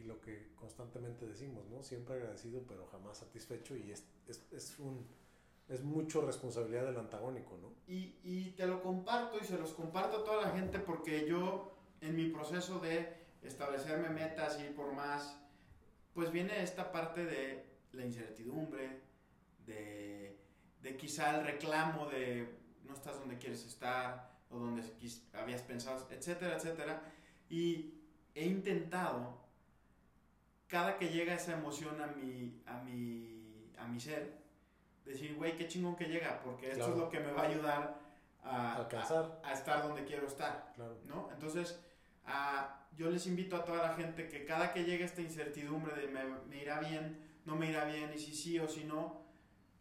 lo 0.04 0.20
que 0.20 0.52
constantemente 0.54 1.26
decimos, 1.26 1.66
¿no? 1.68 1.82
Siempre 1.82 2.14
agradecido, 2.14 2.62
pero 2.66 2.86
jamás 2.86 3.18
satisfecho 3.18 3.76
y 3.76 3.90
es, 3.90 4.04
es, 4.26 4.46
es 4.52 4.78
un 4.78 5.06
es 5.68 5.82
mucho 5.82 6.20
responsabilidad 6.20 6.84
del 6.84 6.98
antagónico, 6.98 7.56
¿no? 7.56 7.72
Y, 7.86 8.18
y, 8.22 8.50
te 8.50 8.66
lo 8.66 8.82
comparto 8.82 9.38
y 9.40 9.44
se 9.44 9.58
los 9.58 9.72
comparto 9.72 10.18
a 10.18 10.24
toda 10.24 10.42
la 10.42 10.50
gente 10.50 10.78
porque 10.78 11.26
yo 11.26 11.74
en 12.00 12.16
mi 12.16 12.28
proceso 12.28 12.78
de 12.80 13.24
establecerme 13.42 14.10
metas 14.10 14.60
y 14.60 14.70
por 14.72 14.92
más, 14.92 15.38
pues 16.12 16.30
viene 16.30 16.62
esta 16.62 16.92
parte 16.92 17.24
de 17.24 17.64
la 17.92 18.04
incertidumbre, 18.04 19.00
de, 19.64 20.38
de 20.82 20.96
quizá 20.96 21.38
el 21.38 21.46
reclamo 21.46 22.06
de 22.06 22.58
no 22.84 22.92
estás 22.92 23.18
donde 23.18 23.38
quieres 23.38 23.64
estar 23.64 24.34
o 24.50 24.58
donde 24.58 24.82
habías 25.32 25.62
pensado, 25.62 26.06
etcétera, 26.10 26.56
etcétera. 26.56 27.02
Y 27.48 28.02
he 28.34 28.44
intentado, 28.44 29.43
cada 30.74 30.98
que 30.98 31.08
llega 31.08 31.34
esa 31.34 31.52
emoción 31.52 32.00
a 32.00 32.08
mi, 32.08 32.60
a 32.66 32.82
mi, 32.82 33.70
a 33.78 33.86
mi 33.86 34.00
ser, 34.00 34.32
decir, 35.04 35.36
güey, 35.36 35.56
qué 35.56 35.68
chingón 35.68 35.94
que 35.94 36.06
llega, 36.06 36.40
porque 36.42 36.72
esto 36.72 36.90
es 36.90 36.96
lo 36.96 37.08
que 37.08 37.20
me 37.20 37.30
va 37.30 37.42
a 37.42 37.46
ayudar 37.46 38.00
a, 38.42 38.74
Alcanzar. 38.78 39.40
a, 39.44 39.52
estar 39.52 39.84
donde 39.84 40.04
quiero 40.04 40.26
estar. 40.26 40.72
Claro. 40.74 40.98
¿no? 41.06 41.30
Entonces, 41.30 41.80
yo 42.96 43.08
les 43.08 43.24
invito 43.28 43.54
a 43.54 43.64
toda 43.64 43.86
la 43.86 43.94
gente 43.94 44.26
que 44.26 44.44
cada 44.44 44.72
que 44.72 44.82
llegue 44.82 45.04
esta 45.04 45.20
incertidumbre 45.20 45.94
de 45.94 46.08
me, 46.08 46.60
irá 46.60 46.80
bien, 46.80 47.24
no 47.44 47.54
me 47.54 47.70
irá 47.70 47.84
bien, 47.84 48.10
y 48.12 48.18
si 48.18 48.34
sí 48.34 48.58
o 48.58 48.66
si 48.66 48.82
no, 48.82 49.22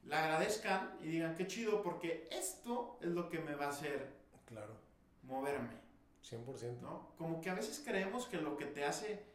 la 0.04 0.24
agradezcan 0.24 0.98
y 1.02 1.08
digan, 1.08 1.34
qué 1.34 1.48
chido, 1.48 1.82
porque 1.82 2.30
esto 2.30 3.00
es 3.02 3.10
lo 3.10 3.30
que 3.30 3.40
me 3.40 3.56
va 3.56 3.66
a 3.66 3.70
hacer 3.70 4.14
claro. 4.46 4.78
moverme. 5.24 5.82
100%. 6.24 6.82
¿no? 6.82 7.16
Como 7.18 7.42
que 7.42 7.50
a 7.50 7.56
veces 7.56 7.82
creemos 7.84 8.28
que 8.28 8.38
lo 8.38 8.58
que 8.58 8.68
te 8.68 8.86
hace 8.86 9.33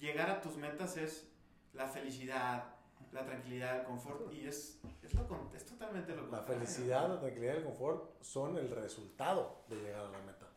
llegar 0.00 0.30
a 0.30 0.40
tus 0.40 0.56
metas 0.56 0.96
es 0.96 1.28
la 1.74 1.88
felicidad, 1.88 2.64
la 3.12 3.24
tranquilidad, 3.24 3.80
el 3.80 3.86
confort, 3.86 4.32
y 4.32 4.46
es, 4.46 4.80
es, 5.02 5.14
lo, 5.14 5.26
es 5.54 5.64
totalmente 5.64 6.14
lo 6.14 6.26
La 6.28 6.42
felicidad, 6.42 7.08
la 7.08 7.20
tranquilidad 7.20 7.54
y 7.54 7.56
el 7.58 7.64
confort 7.64 8.22
son 8.22 8.56
el 8.58 8.70
resultado 8.70 9.64
de 9.68 9.76
llegar 9.76 10.06
a 10.06 10.10
la 10.10 10.20
meta. 10.20 10.48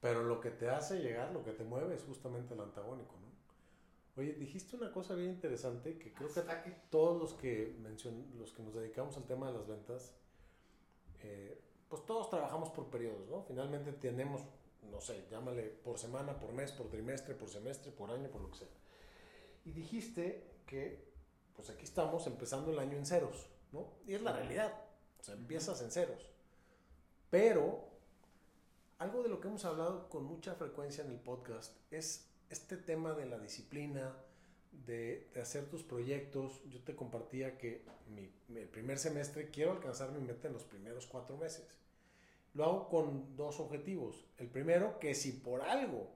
Pero 0.00 0.22
lo 0.22 0.40
que 0.40 0.50
te 0.50 0.68
hace 0.68 0.98
llegar, 1.00 1.32
lo 1.32 1.42
que 1.42 1.52
te 1.52 1.64
mueve 1.64 1.94
es 1.94 2.04
justamente 2.04 2.54
el 2.54 2.60
antagónico, 2.60 3.14
¿no? 3.16 3.24
Oye, 4.16 4.34
dijiste 4.34 4.76
una 4.76 4.92
cosa 4.92 5.14
bien 5.14 5.30
interesante 5.30 5.98
que 5.98 6.12
creo 6.12 6.28
que 6.32 6.70
todos 6.90 7.20
los 7.20 7.34
que, 7.34 7.76
mencion, 7.80 8.24
los 8.38 8.52
que 8.52 8.62
nos 8.62 8.74
dedicamos 8.74 9.16
al 9.16 9.24
tema 9.24 9.48
de 9.48 9.54
las 9.54 9.66
ventas, 9.66 10.14
eh, 11.22 11.60
pues 11.88 12.06
todos 12.06 12.30
trabajamos 12.30 12.70
por 12.70 12.90
periodos, 12.90 13.28
¿no? 13.28 13.42
Finalmente 13.42 13.92
tenemos, 13.92 14.42
no 14.94 15.00
sé, 15.00 15.26
llámale 15.28 15.64
por 15.64 15.98
semana, 15.98 16.38
por 16.38 16.52
mes, 16.52 16.70
por 16.70 16.88
trimestre, 16.88 17.34
por 17.34 17.50
semestre, 17.50 17.90
por 17.90 18.10
año, 18.12 18.30
por 18.30 18.42
lo 18.42 18.50
que 18.50 18.58
sea. 18.58 18.68
Y 19.64 19.72
dijiste 19.72 20.44
que 20.66 21.12
pues 21.56 21.68
aquí 21.70 21.84
estamos 21.84 22.26
empezando 22.26 22.70
el 22.70 22.78
año 22.78 22.96
en 22.96 23.04
ceros, 23.04 23.46
¿no? 23.72 23.88
Y 24.06 24.14
es 24.14 24.22
la 24.22 24.32
realidad, 24.32 24.72
o 25.20 25.22
sea, 25.22 25.34
empiezas 25.34 25.80
en 25.82 25.90
ceros. 25.90 26.30
Pero 27.30 27.88
algo 28.98 29.22
de 29.22 29.28
lo 29.28 29.40
que 29.40 29.48
hemos 29.48 29.64
hablado 29.64 30.08
con 30.08 30.24
mucha 30.24 30.54
frecuencia 30.54 31.04
en 31.04 31.10
el 31.10 31.18
podcast 31.18 31.76
es 31.90 32.28
este 32.50 32.76
tema 32.76 33.14
de 33.14 33.26
la 33.26 33.38
disciplina, 33.38 34.16
de, 34.86 35.28
hacer 35.40 35.66
tus 35.66 35.82
proyectos. 35.82 36.62
Yo 36.70 36.82
te 36.82 36.94
compartía 36.94 37.58
que 37.58 37.84
mi, 38.08 38.32
el 38.56 38.68
primer 38.68 38.98
semestre 38.98 39.50
quiero 39.50 39.72
alcanzar 39.72 40.12
mi 40.12 40.20
meta 40.20 40.48
en 40.48 40.54
los 40.54 40.64
primeros 40.64 41.06
cuatro 41.06 41.36
meses. 41.36 41.66
Lo 42.54 42.64
hago 42.64 42.88
con 42.88 43.36
dos 43.36 43.60
objetivos. 43.60 44.24
El 44.38 44.48
primero, 44.48 44.98
que 44.98 45.14
si 45.14 45.32
por 45.32 45.62
algo 45.62 46.08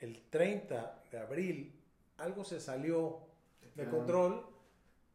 el 0.00 0.22
30 0.30 1.04
de 1.10 1.18
abril 1.18 1.78
algo 2.18 2.44
se 2.44 2.60
salió 2.60 3.20
de 3.74 3.88
control, 3.88 4.46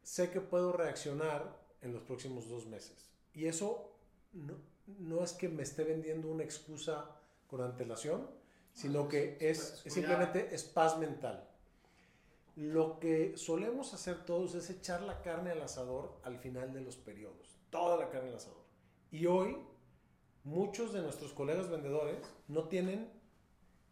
sé 0.04 0.32
que 0.32 0.42
puedo 0.42 0.74
reaccionar 0.74 1.58
en 1.82 1.94
los 1.94 2.02
próximos 2.04 2.50
dos 2.50 2.66
meses. 2.66 3.10
Y 3.34 3.46
eso 3.46 3.92
no, 4.34 4.56
no 5.00 5.24
es 5.24 5.34
que 5.34 5.50
me 5.50 5.64
esté 5.64 5.84
vendiendo 5.84 6.30
una 6.30 6.44
excusa 6.44 7.18
con 7.48 7.62
antelación, 7.62 8.28
sino 8.74 9.04
ah, 9.04 9.10
que 9.10 9.38
es, 9.40 9.84
simplemente 9.88 10.54
es 10.54 10.64
paz 10.64 10.98
mental. 10.98 11.48
Lo 12.56 13.00
que 13.00 13.38
solemos 13.38 13.94
hacer 13.94 14.26
todos 14.26 14.56
es 14.56 14.70
echar 14.70 15.02
la 15.04 15.22
carne 15.22 15.52
al 15.52 15.62
asador 15.62 16.20
al 16.24 16.40
final 16.40 16.74
de 16.74 16.82
los 16.82 16.96
periodos, 16.96 17.58
toda 17.70 17.98
la 17.98 18.10
carne 18.10 18.30
al 18.30 18.36
asador. 18.36 18.64
Y 19.12 19.26
hoy 19.28 19.58
muchos 20.48 20.94
de 20.94 21.02
nuestros 21.02 21.34
colegas 21.34 21.70
vendedores 21.70 22.18
no 22.48 22.70
tienen 22.70 23.12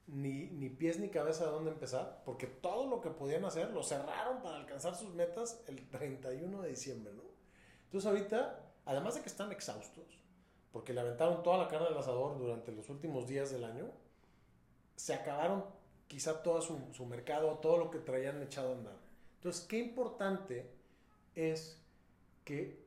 ni, 0.08 0.48
ni, 0.48 0.70
pies 0.70 1.00
ni 1.00 1.10
cabeza 1.10 1.46
de 1.46 1.52
dónde 1.52 1.72
empezar, 1.72 2.22
porque 2.24 2.48
todo 2.48 2.88
lo 2.88 3.02
que 3.02 3.10
podían 3.10 3.44
hacer 3.44 3.72
lo 3.72 3.84
cerraron 3.84 4.42
para 4.42 4.58
alcanzar 4.58 4.96
sus 4.96 5.14
metas 5.14 5.62
el 5.68 5.90
31 5.90 6.62
de 6.62 6.70
diciembre, 6.70 7.14
¿no? 7.14 7.24
Entonces 7.86 8.10
ahorita, 8.10 8.72
además 8.86 9.16
de 9.16 9.22
que 9.22 9.30
están 9.30 9.52
exhaustos, 9.52 10.24
porque 10.72 10.94
le 10.94 11.02
aventaron 11.02 11.44
toda 11.44 11.58
la 11.58 11.68
carne 11.68 11.88
al 11.88 11.98
asador 11.98 12.38
durante 12.38 12.72
los 12.72 12.90
últimos 12.90 13.28
días 13.28 13.52
del 13.52 13.66
año, 13.66 13.92
se 14.96 15.14
acabaron 15.14 15.66
quizá 16.08 16.42
todo 16.42 16.62
su, 16.62 16.80
su 16.94 17.06
mercado, 17.06 17.60
todo 17.60 17.78
lo 17.78 17.92
que 17.92 18.00
traían 18.00 18.42
echado 18.42 18.70
a 18.70 18.78
andar. 18.78 18.98
Entonces, 19.36 19.66
qué 19.66 19.80
importante 19.80 20.72
es 21.36 21.82
que 22.46 22.85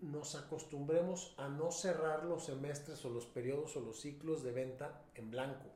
nos 0.00 0.34
acostumbremos 0.34 1.34
a 1.38 1.48
no 1.48 1.70
cerrar 1.72 2.24
los 2.24 2.46
semestres 2.46 3.04
o 3.04 3.10
los 3.10 3.26
periodos 3.26 3.76
o 3.76 3.80
los 3.80 4.00
ciclos 4.00 4.42
de 4.42 4.52
venta 4.52 5.02
en 5.14 5.30
blanco. 5.30 5.66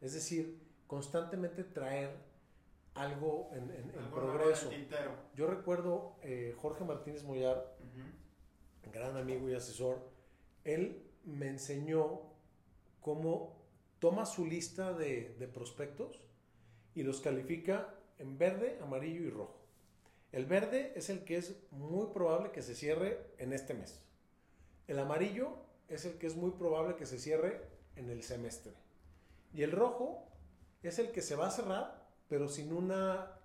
Es 0.00 0.12
decir, 0.14 0.60
constantemente 0.86 1.64
traer 1.64 2.14
algo 2.94 3.50
en, 3.52 3.68
progreso. 4.10 4.70
Yo 5.34 5.46
recuerdo 5.46 6.16
eh, 6.22 6.54
Jorge 6.56 6.84
Martínez 6.84 7.24
Moyar, 7.24 7.76
gran 8.92 9.16
amigo 9.16 9.48
y 9.48 9.54
asesor, 9.54 10.10
él 10.64 11.02
me 11.24 11.48
enseñó 11.48 12.22
cómo 13.00 13.56
toma 13.98 14.26
su 14.26 14.46
lista 14.46 14.92
de, 14.92 15.36
de 15.38 15.48
prospectos 15.48 16.20
y 16.94 17.02
los 17.02 17.20
califica 17.20 17.94
en 18.18 18.38
verde, 18.38 18.78
amarillo 18.82 19.22
y 19.22 19.30
rojo. 19.30 19.57
El 20.32 20.44
verde 20.44 20.92
es 20.94 21.08
el 21.08 21.24
que 21.24 21.36
es 21.36 21.54
muy 21.70 22.08
probable 22.12 22.50
que 22.50 22.62
se 22.62 22.74
cierre 22.74 23.18
en 23.38 23.52
este 23.52 23.74
mes. 23.74 24.00
El 24.86 24.98
amarillo 24.98 25.56
es 25.88 26.04
el 26.04 26.18
que 26.18 26.26
es 26.26 26.36
muy 26.36 26.50
probable 26.52 26.96
que 26.96 27.06
se 27.06 27.18
cierre 27.18 27.62
en 27.96 28.10
el 28.10 28.22
semestre. 28.22 28.72
Y 29.54 29.62
el 29.62 29.72
rojo 29.72 30.28
es 30.82 30.98
el 30.98 31.10
que 31.10 31.22
se 31.22 31.34
va 31.34 31.48
a 31.48 31.50
cerrar, 31.50 32.06
pero 32.28 32.48
sin 32.48 32.72
una, 32.72 33.38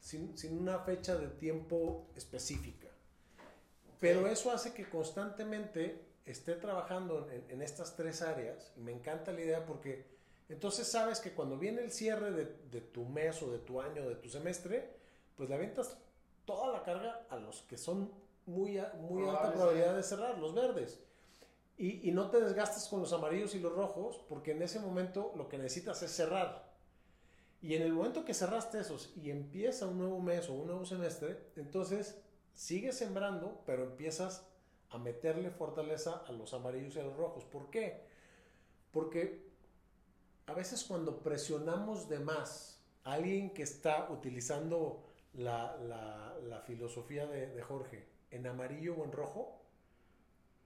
sin, 0.00 0.34
una 0.50 0.80
fecha 0.80 1.16
de 1.16 1.28
tiempo 1.28 2.08
específica. 2.16 2.88
Pero 4.00 4.26
eso 4.26 4.50
hace 4.50 4.72
que 4.72 4.88
constantemente 4.88 6.04
esté 6.26 6.54
trabajando 6.54 7.30
en, 7.30 7.62
estas 7.62 7.96
tres 7.96 8.20
áreas. 8.20 8.72
Y 8.76 8.80
me 8.80 8.92
encanta 8.92 9.32
la 9.32 9.40
idea 9.40 9.64
porque 9.64 10.04
entonces 10.48 10.86
sabes 10.86 11.20
que 11.20 11.32
cuando 11.32 11.56
viene 11.56 11.82
el 11.82 11.90
cierre 11.90 12.30
de, 12.32 12.80
tu 12.80 13.04
mes 13.04 13.40
o 13.42 13.50
de 13.50 13.58
tu 13.58 13.80
año 13.80 14.02
o 14.04 14.08
de 14.08 14.16
tu 14.16 14.28
semestre, 14.28 14.90
pues 15.36 15.48
le 15.48 15.54
aventas 15.54 15.96
toda 16.46 16.72
la 16.72 16.82
carga 16.82 17.26
a 17.28 17.36
los 17.36 17.62
que 17.62 17.76
son 17.76 18.10
muy, 18.46 18.80
muy 19.00 19.28
alta 19.28 19.52
probabilidad 19.52 19.94
de 19.94 20.02
cerrar, 20.02 20.38
los 20.38 20.54
verdes. 20.54 21.00
Y, 21.78 22.10
no 22.12 22.30
te 22.30 22.40
desgastes 22.40 22.88
con 22.88 23.00
los 23.00 23.12
amarillos 23.12 23.54
y 23.54 23.60
los 23.60 23.74
rojos, 23.74 24.24
porque 24.30 24.52
en 24.52 24.62
ese 24.62 24.80
momento 24.80 25.34
lo 25.36 25.46
que 25.48 25.58
necesitas 25.58 26.02
es 26.02 26.10
cerrar. 26.10 26.74
Y 27.60 27.74
en 27.74 27.82
el 27.82 27.92
momento 27.92 28.24
que 28.24 28.32
cerraste 28.32 28.80
esos 28.80 29.12
y 29.14 29.30
empieza 29.30 29.86
un 29.86 29.98
nuevo 29.98 30.18
mes 30.20 30.48
o 30.48 30.54
un 30.54 30.68
nuevo 30.68 30.86
semestre, 30.86 31.50
entonces 31.56 32.18
sigues 32.54 32.96
sembrando, 32.96 33.60
pero 33.66 33.84
empiezas 33.84 34.46
a 34.88 34.96
meterle 34.96 35.50
fortaleza 35.50 36.22
a 36.26 36.32
los 36.32 36.54
amarillos 36.54 36.96
y 36.96 37.00
a 37.00 37.02
los 37.02 37.16
rojos. 37.16 37.44
¿Por 37.44 37.68
qué? 37.68 38.06
Porque 38.90 39.50
a 40.46 40.54
veces 40.54 40.82
cuando 40.84 41.22
presionamos 41.22 42.08
de 42.08 42.20
más 42.20 42.80
a 43.04 43.12
alguien 43.14 43.52
que 43.52 43.62
está 43.62 44.08
utilizando 44.10 45.05
la, 45.36 46.62
filosofía 46.66 47.26
de, 47.26 47.48
de 47.48 47.62
Jorge 47.62 48.06
en 48.30 48.46
amarillo 48.46 48.96
o 48.96 49.04
en 49.04 49.12
rojo, 49.12 49.62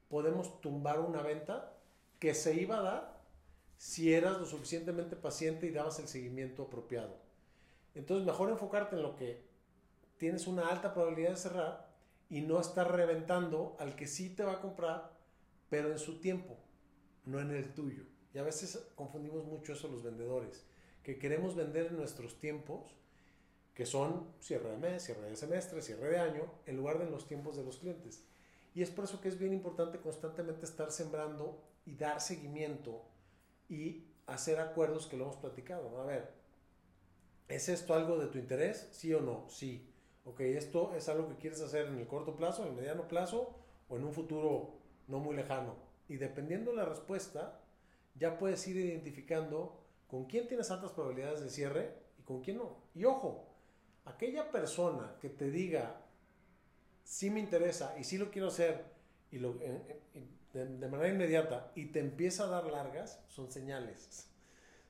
podemos 0.08 0.60
tumbar 0.60 1.00
una 1.00 1.22
venta 1.22 1.76
que 2.18 2.34
se 2.34 2.54
iba 2.54 2.78
a 2.78 2.82
dar 2.82 3.20
si 3.76 4.12
eras 4.12 4.38
lo 4.38 4.46
suficientemente 4.46 5.16
paciente 5.16 5.66
y 5.66 5.70
dabas 5.70 5.98
el 5.98 6.08
seguimiento 6.08 6.64
apropiado. 6.64 7.16
Entonces, 7.94 8.26
mejor 8.26 8.50
enfocarte 8.50 8.96
en 8.96 9.02
lo 9.02 9.16
que 9.16 9.42
tienes 10.18 10.46
una 10.46 10.68
alta 10.68 10.92
probabilidad 10.92 11.30
de 11.30 11.36
cerrar 11.36 11.90
y 12.28 12.42
no 12.42 12.60
estar 12.60 12.92
reventando 12.92 13.76
al 13.80 13.96
que 13.96 14.06
sí 14.06 14.34
te 14.34 14.44
va 14.44 14.52
a 14.52 14.60
comprar, 14.60 15.12
pero 15.70 15.90
en 15.90 15.98
su 15.98 16.20
tiempo, 16.20 16.58
no 17.24 17.40
en 17.40 17.50
el 17.52 17.72
tuyo. 17.72 18.04
Y 18.34 18.38
a 18.38 18.42
veces 18.42 18.86
confundimos 18.94 19.44
mucho 19.44 19.72
eso 19.72 19.88
los 19.88 20.02
vendedores, 20.02 20.66
que 21.02 21.18
queremos 21.18 21.56
vender 21.56 21.86
en 21.86 21.96
nuestros 21.96 22.38
tiempos, 22.38 22.94
que 23.80 23.86
son 23.86 24.26
cierre 24.40 24.72
de 24.72 24.76
mes, 24.76 25.02
cierre 25.02 25.30
de 25.30 25.36
semestre, 25.36 25.80
cierre 25.80 26.10
de 26.10 26.18
año, 26.18 26.42
en 26.66 26.76
lugar 26.76 26.98
de 26.98 27.06
en 27.06 27.10
los 27.10 27.26
tiempos 27.26 27.56
de 27.56 27.64
los 27.64 27.78
clientes. 27.78 28.22
Y 28.74 28.82
es 28.82 28.90
por 28.90 29.04
eso 29.04 29.22
que 29.22 29.28
es 29.28 29.38
bien 29.38 29.54
importante 29.54 30.00
constantemente 30.00 30.66
estar 30.66 30.92
sembrando 30.92 31.64
y 31.86 31.94
dar 31.94 32.20
seguimiento 32.20 33.00
y 33.70 34.04
hacer 34.26 34.60
acuerdos 34.60 35.06
que 35.06 35.16
lo 35.16 35.24
hemos 35.24 35.36
platicado. 35.36 35.98
A 35.98 36.04
ver, 36.04 36.30
¿es 37.48 37.70
esto 37.70 37.94
algo 37.94 38.18
de 38.18 38.26
tu 38.26 38.36
interés? 38.36 38.86
¿Sí 38.92 39.14
o 39.14 39.22
no? 39.22 39.46
Sí. 39.48 39.90
Ok, 40.26 40.40
esto 40.40 40.92
es 40.94 41.08
algo 41.08 41.26
que 41.28 41.36
quieres 41.36 41.62
hacer 41.62 41.86
en 41.86 41.96
el 41.96 42.06
corto 42.06 42.36
plazo, 42.36 42.64
en 42.64 42.72
el 42.72 42.74
mediano 42.74 43.08
plazo 43.08 43.54
o 43.88 43.96
en 43.96 44.04
un 44.04 44.12
futuro 44.12 44.74
no 45.08 45.20
muy 45.20 45.34
lejano. 45.34 45.74
Y 46.06 46.18
dependiendo 46.18 46.72
de 46.72 46.76
la 46.76 46.84
respuesta, 46.84 47.62
ya 48.14 48.36
puedes 48.36 48.68
ir 48.68 48.76
identificando 48.76 49.80
con 50.06 50.26
quién 50.26 50.48
tienes 50.48 50.70
altas 50.70 50.92
probabilidades 50.92 51.40
de 51.40 51.48
cierre 51.48 51.94
y 52.18 52.22
con 52.24 52.42
quién 52.42 52.58
no. 52.58 52.76
Y 52.94 53.06
ojo, 53.06 53.46
aquella 54.04 54.50
persona 54.50 55.16
que 55.20 55.28
te 55.28 55.50
diga, 55.50 56.00
si 57.04 57.30
me 57.30 57.40
interesa 57.40 57.96
y 57.98 58.04
si 58.04 58.18
lo 58.18 58.30
quiero 58.30 58.48
hacer 58.48 58.84
y 59.30 59.38
lo, 59.38 59.54
de, 60.52 60.88
manera 60.88 61.08
inmediata 61.08 61.72
y 61.74 61.86
te 61.86 62.00
empieza 62.00 62.44
a 62.44 62.48
dar 62.48 62.66
largas, 62.66 63.20
son 63.28 63.50
señales. 63.50 64.28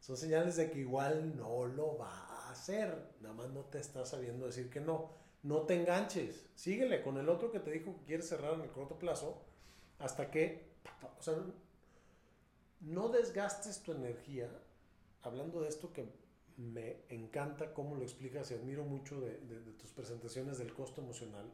Son 0.00 0.16
señales 0.16 0.56
de 0.56 0.70
que 0.70 0.80
igual 0.80 1.36
no 1.36 1.66
lo 1.66 1.98
va 1.98 2.10
a 2.10 2.50
hacer. 2.50 3.10
Nada 3.20 3.34
más 3.34 3.50
no 3.50 3.64
te 3.64 3.78
está 3.78 4.06
sabiendo 4.06 4.46
decir 4.46 4.70
que 4.70 4.80
no. 4.80 5.10
No 5.42 5.62
te 5.62 5.74
enganches. 5.74 6.46
Síguele 6.54 7.02
con 7.02 7.18
el 7.18 7.28
otro 7.28 7.50
que 7.50 7.60
te 7.60 7.70
dijo 7.70 7.96
que 7.96 8.04
quiere 8.04 8.22
cerrar 8.22 8.54
en 8.54 8.62
el 8.62 8.70
corto 8.70 8.98
plazo 8.98 9.42
hasta 9.98 10.30
que, 10.30 10.70
o 11.18 11.22
sea, 11.22 11.34
no 12.80 13.08
desgastes 13.10 13.82
tu 13.82 13.92
energía. 13.92 14.50
Hablando 15.22 15.60
de 15.60 15.68
esto 15.68 15.92
que 15.92 16.08
me 16.60 17.04
encanta 17.08 17.72
cómo 17.72 17.96
lo 17.96 18.02
explicas 18.02 18.50
y 18.50 18.54
admiro 18.54 18.84
mucho 18.84 19.20
de 19.20 19.34
tus 19.78 19.90
presentaciones 19.92 20.58
del 20.58 20.72
costo 20.72 21.00
emocional 21.00 21.50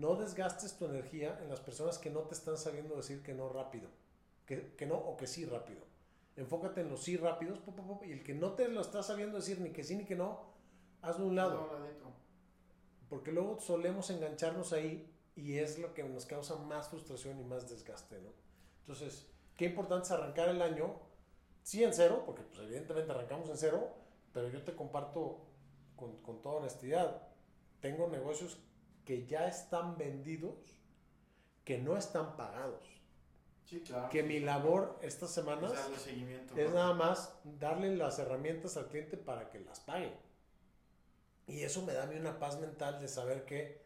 no 0.00 0.16
desgastes 0.16 0.78
tu 0.78 0.86
energía 0.86 1.38
en 1.42 1.50
las 1.50 1.60
personas 1.60 1.98
que 1.98 2.08
no 2.08 2.20
te 2.20 2.34
están 2.34 2.56
sabiendo 2.56 2.96
decir 2.96 3.22
que 3.22 3.34
no 3.34 3.50
rápido, 3.50 3.86
que, 4.46 4.74
que 4.74 4.86
no 4.86 4.94
o 4.94 5.14
que 5.18 5.26
sí 5.26 5.44
rápido. 5.44 5.82
Enfócate 6.36 6.80
en 6.80 6.88
los 6.88 7.02
sí 7.02 7.18
rápidos 7.18 7.58
y 8.06 8.12
el 8.12 8.22
que 8.22 8.32
no 8.32 8.52
te 8.54 8.68
lo 8.68 8.80
está 8.80 9.02
sabiendo 9.02 9.36
decir 9.36 9.60
ni 9.60 9.70
que 9.70 9.84
sí 9.84 9.96
ni 9.96 10.06
que 10.06 10.16
no, 10.16 10.40
hazlo 11.02 11.26
a 11.26 11.28
un 11.28 11.36
lado. 11.36 11.70
porque 13.10 13.30
luego 13.30 13.60
solemos 13.60 14.08
engancharnos 14.08 14.72
ahí 14.72 15.12
y 15.36 15.58
es 15.58 15.78
lo 15.78 15.92
que 15.92 16.02
nos 16.04 16.24
causa 16.24 16.56
más 16.56 16.88
frustración 16.88 17.38
y 17.38 17.44
más 17.44 17.68
desgaste, 17.68 18.20
¿no? 18.22 18.30
Entonces, 18.80 19.26
qué 19.58 19.66
importante 19.66 20.06
es 20.06 20.12
arrancar 20.12 20.48
el 20.48 20.62
año, 20.62 20.94
sí 21.62 21.84
en 21.84 21.92
cero, 21.92 22.22
porque 22.24 22.42
pues 22.42 22.60
evidentemente 22.60 23.12
arrancamos 23.12 23.50
en 23.50 23.58
cero, 23.58 23.86
pero 24.32 24.48
yo 24.48 24.62
te 24.62 24.74
comparto 24.74 25.46
con, 25.96 26.20
con 26.22 26.42
toda 26.42 26.56
honestidad, 26.56 27.22
tengo 27.80 28.08
negocios 28.08 28.58
que 29.04 29.26
ya 29.26 29.46
están 29.48 29.96
vendidos, 29.96 30.78
que 31.64 31.78
no 31.78 31.96
están 31.96 32.36
pagados. 32.36 32.84
Sí, 33.64 33.80
claro. 33.80 34.08
Que 34.10 34.22
mi 34.22 34.40
labor 34.40 34.98
estas 35.00 35.30
semanas 35.30 35.72
Es 35.94 36.02
seguimiento. 36.02 36.56
es 36.56 36.72
nada 36.72 36.92
más 36.94 37.38
darle 37.44 37.94
las 37.96 38.18
herramientas 38.18 38.76
al 38.76 38.88
cliente 38.88 39.16
para 39.16 39.48
que 39.50 39.60
las 39.60 39.80
pague. 39.80 40.12
Y 41.46 41.62
eso 41.62 41.82
me 41.82 41.92
da 41.92 42.04
a 42.04 42.06
mí 42.06 42.16
una 42.16 42.38
paz 42.38 42.60
mental 42.60 43.00
de 43.00 43.08
saber 43.08 43.44
que 43.44 43.82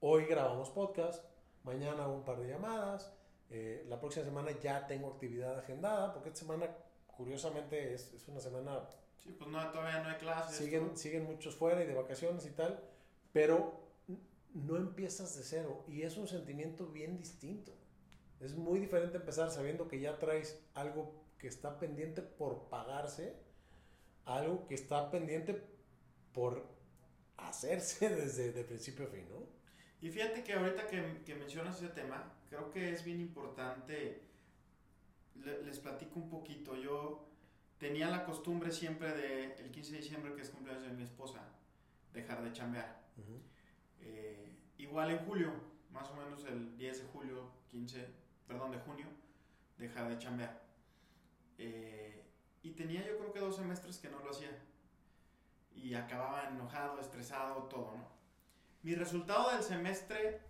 hoy 0.00 0.24
grabamos 0.26 0.70
podcast, 0.70 1.24
mañana 1.62 2.04
hago 2.04 2.14
un 2.14 2.24
par 2.24 2.38
de 2.40 2.48
llamadas, 2.48 3.12
eh, 3.50 3.84
la 3.88 3.98
próxima 4.00 4.24
semana 4.24 4.50
ya 4.60 4.86
tengo 4.86 5.08
actividad 5.08 5.58
agendada, 5.58 6.12
porque 6.12 6.30
esta 6.30 6.40
semana, 6.40 6.68
curiosamente, 7.06 7.94
es, 7.94 8.12
es 8.12 8.26
una 8.28 8.40
semana, 8.40 8.86
Sí, 9.22 9.34
pues 9.38 9.50
no, 9.50 9.70
todavía 9.70 10.02
no 10.02 10.08
hay 10.10 10.16
clases. 10.16 10.56
siguen, 10.56 10.88
¿no? 10.88 10.96
siguen 10.96 11.24
muchos 11.24 11.56
fuera 11.56 11.82
y 11.82 11.86
de 11.86 11.94
vacaciones 11.94 12.46
y 12.46 12.50
tal, 12.50 12.80
pero 13.32 13.80
no 14.54 14.76
empiezas 14.76 15.36
de 15.36 15.42
cero 15.42 15.84
y 15.88 16.02
es 16.02 16.16
un 16.16 16.28
sentimiento 16.28 16.86
bien 16.86 17.16
distinto. 17.18 17.72
Es 18.40 18.54
muy 18.54 18.78
diferente 18.78 19.16
empezar 19.16 19.50
sabiendo 19.50 19.88
que 19.88 20.00
ya 20.00 20.18
traes 20.18 20.62
algo 20.74 21.24
que 21.38 21.48
está 21.48 21.78
pendiente 21.78 22.22
por 22.22 22.68
pagarse, 22.68 23.34
algo 24.24 24.66
que 24.66 24.74
está 24.74 25.10
pendiente 25.10 25.62
por 26.32 26.66
hacerse 27.36 28.08
desde 28.14 28.52
de 28.52 28.64
principio 28.64 29.06
a 29.06 29.08
fin, 29.08 29.26
¿no? 29.30 29.46
Y 30.00 30.10
fíjate 30.10 30.44
que 30.44 30.52
ahorita 30.52 30.86
que, 30.86 31.22
que 31.24 31.34
mencionas 31.34 31.76
ese 31.78 31.88
tema, 31.88 32.32
creo 32.50 32.70
que 32.70 32.92
es 32.92 33.04
bien 33.04 33.20
importante, 33.20 34.22
le- 35.34 35.62
les 35.62 35.78
platico 35.78 36.18
un 36.20 36.28
poquito, 36.28 36.76
yo 36.76 37.28
tenía 37.78 38.08
la 38.10 38.24
costumbre 38.24 38.70
siempre 38.72 39.12
de, 39.14 39.54
el 39.54 39.70
15 39.70 39.92
de 39.92 39.98
diciembre, 39.98 40.34
que 40.34 40.42
es 40.42 40.50
cumpleaños 40.50 40.84
de 40.84 40.92
mi 40.92 41.02
esposa, 41.02 41.40
dejar 42.12 42.42
de 42.42 42.52
chambear. 42.52 43.02
Eh, 44.00 44.56
igual 44.78 45.10
en 45.10 45.18
julio, 45.26 45.52
más 45.90 46.08
o 46.10 46.14
menos 46.16 46.44
el 46.46 46.76
10 46.76 46.98
de 47.02 47.04
julio, 47.08 47.50
15, 47.68 48.06
perdón, 48.46 48.70
de 48.72 48.78
junio, 48.78 49.06
dejar 49.78 50.08
de 50.08 50.18
chambear. 50.18 50.62
Eh, 51.58 52.22
y 52.62 52.70
tenía 52.72 53.06
yo 53.06 53.18
creo 53.18 53.32
que 53.32 53.40
dos 53.40 53.56
semestres 53.56 53.98
que 53.98 54.08
no 54.08 54.18
lo 54.20 54.30
hacía. 54.30 54.50
Y 55.74 55.94
acababa 55.94 56.48
enojado, 56.48 57.00
estresado, 57.00 57.64
todo, 57.64 57.96
¿no? 57.96 58.08
Mi 58.82 58.94
resultado 58.94 59.50
del 59.52 59.62
semestre, 59.62 60.40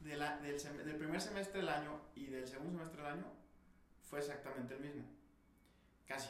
de 0.00 0.16
la- 0.16 0.38
del, 0.40 0.56
sem- 0.60 0.82
del 0.82 0.96
primer 0.96 1.20
semestre 1.20 1.60
del 1.60 1.68
año 1.68 2.00
y 2.14 2.26
del 2.26 2.46
segundo 2.46 2.72
semestre 2.78 3.02
del 3.02 3.12
año 3.12 3.26
fue 4.02 4.18
exactamente 4.18 4.74
el 4.74 4.80
mismo. 4.80 5.04
Casi 6.06 6.28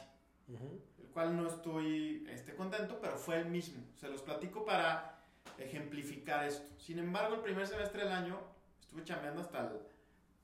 Ujú. 0.49 0.81
el 0.99 1.09
cual 1.09 1.37
no 1.37 1.49
estoy 1.49 2.27
este, 2.31 2.55
contento, 2.55 2.99
pero 3.01 3.17
fue 3.17 3.39
el 3.39 3.47
mismo. 3.47 3.83
Se 3.97 4.09
los 4.09 4.23
platico 4.23 4.65
para 4.65 5.23
ejemplificar 5.59 6.45
esto. 6.45 6.79
Sin 6.79 6.99
embargo, 6.99 7.37
el 7.37 7.41
primer 7.41 7.67
semestre 7.67 8.05
del 8.05 8.13
año 8.13 8.39
estuve 8.81 9.05
chambeando 9.05 9.41
hasta 9.41 9.61
el 9.61 9.81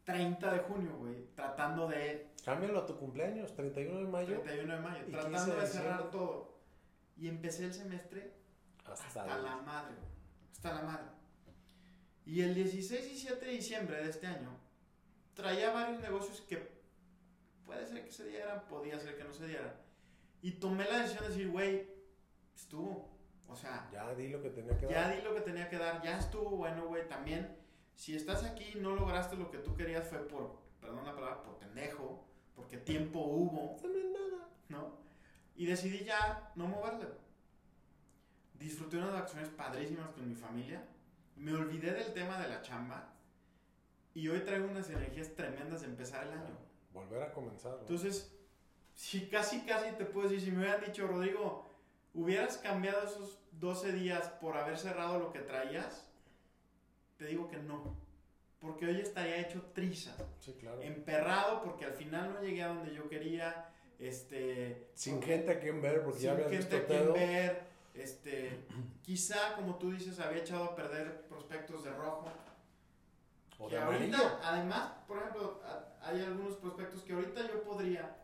30 0.05 0.53
de 0.53 0.59
junio, 0.61 0.97
güey, 0.99 1.27
tratando 1.35 1.87
de... 1.88 2.31
Cámbialo 2.45 2.81
a 2.81 2.87
tu 2.87 2.97
cumpleaños, 2.97 3.55
31 3.55 3.99
de 4.01 4.07
mayo, 4.07 4.40
31 4.40 4.75
de 4.75 4.81
mayo, 4.81 5.05
tratando 5.11 5.38
15 5.38 5.61
de 5.61 5.66
cerrar 5.66 6.11
todo. 6.11 6.59
Y 7.16 7.29
empecé 7.29 7.66
el 7.66 7.75
semestre 7.75 8.33
hasta, 8.85 9.07
hasta 9.07 9.27
la 9.27 9.57
madre, 9.59 9.95
güey, 9.95 10.11
hasta 10.53 10.75
la 10.75 10.83
madre. 10.83 11.05
Y 12.25 12.43
el 12.43 12.55
16 12.55 13.01
y 13.07 13.09
17 13.11 13.45
de 13.45 13.53
diciembre 13.53 13.97
de 14.03 14.11
este 14.11 14.27
año 14.27 14.57
traía 15.35 15.71
varios 15.71 16.01
negocios 16.01 16.40
que 16.43 16.80
puede 17.70 17.87
ser 17.87 18.04
que 18.04 18.11
se 18.11 18.26
dieran, 18.26 18.62
podía 18.68 18.98
ser 18.98 19.16
que 19.16 19.22
no 19.22 19.33
se 19.33 19.46
dieran. 19.46 19.72
Y 20.42 20.52
tomé 20.52 20.85
la 20.87 20.98
decisión 20.98 21.22
de 21.24 21.28
decir, 21.30 21.48
güey, 21.50 21.87
estuvo. 22.54 23.09
O 23.46 23.54
sea, 23.54 23.88
Ya 23.92 24.12
di 24.14 24.28
lo 24.28 24.42
que 24.42 24.50
tenía 24.50 24.76
que 24.76 24.88
ya 24.88 25.02
dar. 25.02 25.16
di 25.16 25.22
lo 25.22 25.35
que 25.35 25.40
tenía 25.42 25.68
que 25.68 25.78
dar, 25.78 26.02
ya 26.02 26.18
estuvo 26.18 26.50
bueno, 26.50 26.87
güey. 26.88 27.09
También, 27.09 27.56
si 27.94 28.16
estás 28.16 28.42
aquí 28.44 28.72
y 28.74 28.80
no 28.80 28.96
lograste 28.96 29.37
lo 29.37 29.50
que 29.52 29.59
tú 29.59 29.76
querías, 29.76 30.06
fue 30.09 30.18
por, 30.26 30.59
perdón 30.80 31.04
la 31.04 31.14
palabra, 31.14 31.42
por 31.44 31.59
pendejo, 31.59 32.26
porque 32.56 32.76
tiempo 32.78 33.20
hubo. 33.20 33.76
No 33.83 33.88
es 33.98 34.11
nada. 34.11 34.48
¿no? 34.68 34.96
Y 35.54 35.66
decidí 35.66 36.04
ya 36.04 36.50
no 36.56 36.66
moverle. 36.66 37.06
Disfruté 38.54 38.96
unas 38.96 39.12
vacaciones 39.12 39.48
padrísimas 39.50 40.11
con 40.11 40.28
mi 40.28 40.35
familia. 40.35 40.83
Me 41.37 41.52
olvidé 41.52 41.92
del 41.92 42.12
tema 42.12 42.38
de 42.40 42.48
la 42.48 42.62
chamba. 42.62 43.12
Y 44.12 44.26
hoy 44.28 44.40
traigo 44.40 44.66
unas 44.66 44.90
energías 44.90 45.35
tremendas 45.37 45.83
de 45.83 45.87
empezar 45.87 46.24
el 46.26 46.33
año. 46.33 46.69
Volver 46.92 47.22
a 47.22 47.33
comenzar. 47.33 47.72
¿no? 47.72 47.81
Entonces, 47.81 48.33
si 48.94 49.29
casi, 49.29 49.61
casi 49.62 49.92
te 49.92 50.05
puedo 50.05 50.29
decir, 50.29 50.44
si 50.44 50.50
me 50.50 50.59
hubieran 50.59 50.85
dicho, 50.85 51.07
Rodrigo, 51.07 51.64
hubieras 52.14 52.59
cambiado 52.59 53.05
esos 53.07 53.38
12 53.53 53.92
días 53.92 54.29
por 54.40 54.57
haber 54.57 54.76
cerrado 54.79 55.18
lo 55.18 55.33
que 55.33 55.40
traías, 55.40 56.11
te 57.16 57.26
digo 57.26 57.48
que 57.48 57.59
no. 57.59 57.96
Porque 58.61 58.87
hoy 58.87 59.00
estaría 59.00 59.38
hecho 59.40 59.62
trizas 59.72 60.16
sí, 60.40 60.53
claro. 60.61 60.83
emperrado 60.83 61.62
porque 61.62 61.87
al 61.87 61.94
final 61.94 62.35
no 62.35 62.42
llegué 62.42 62.62
a 62.62 62.68
donde 62.68 62.92
yo 62.94 63.09
quería, 63.09 63.70
este, 63.98 64.88
Sin 64.94 65.14
porque- 65.14 65.26
gente 65.37 65.53
a 65.53 65.61
quien 65.61 65.81
ver, 65.81 66.03
porque 66.05 66.20
ya 66.20 66.35
sin 66.37 66.44
habías 66.44 66.62
gente 66.68 66.76
a 66.76 66.87
quien 66.87 67.12
ver, 67.14 67.62
este, 67.94 68.59
quizá 69.03 69.55
como 69.57 69.76
tú 69.76 69.92
dices 69.92 70.18
había 70.20 70.42
echado 70.42 70.64
a 70.64 70.76
perder 70.76 71.22
prospectos 71.22 71.85
de 71.85 71.90
rojo, 71.90 72.26
O 73.61 73.68
que 73.68 73.77
de 73.77 73.83
ahorita, 73.83 74.16
amarillo. 74.18 74.38
además, 74.42 74.92
por 75.07 75.18
ejemplo, 75.18 75.61
a- 75.64 75.87
hay 76.09 76.20
algunos 76.23 76.55
prospectos 76.57 77.03
que 77.03 77.12
ahorita 77.12 77.46
yo 77.46 77.62
podría, 77.62 78.16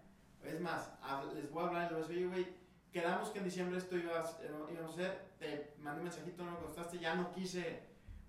es 0.42 0.60
más, 0.60 0.90
hab- 1.02 1.32
les 1.34 1.50
voy 1.50 1.62
a 1.62 1.66
hablar 1.68 1.82
y 1.82 1.84
les 1.84 1.92
voy 1.94 2.04
a 2.04 2.08
decir, 2.08 2.28
güey, 2.28 2.46
quedamos 2.90 3.28
que 3.30 3.38
en 3.38 3.44
diciembre 3.44 3.78
esto 3.78 3.96
iba 3.96 4.18
a, 4.18 4.24
íbamos 4.72 4.90
a 4.92 4.94
hacer, 4.94 5.28
te 5.38 5.74
mandé 5.78 6.00
un 6.00 6.04
mensajito, 6.08 6.42
no 6.44 6.52
me 6.52 6.56
contestaste, 6.58 6.98
ya 6.98 7.14
no 7.14 7.30
quise 7.32 7.82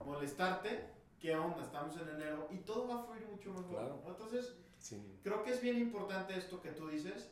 molestarte, 0.05 0.89
¿qué 1.19 1.35
onda? 1.35 1.63
Estamos 1.63 1.95
en 1.97 2.09
enero 2.09 2.47
y 2.51 2.57
todo 2.59 2.87
va 2.87 3.01
a 3.01 3.03
fluir 3.03 3.25
mucho 3.27 3.51
mejor. 3.51 3.69
Claro. 3.69 4.01
¿no? 4.03 4.11
Entonces, 4.11 4.55
Sin- 4.77 5.19
creo 5.23 5.43
que 5.43 5.51
es 5.51 5.61
bien 5.61 5.77
importante 5.77 6.37
esto 6.37 6.61
que 6.61 6.71
tú 6.71 6.87
dices, 6.89 7.31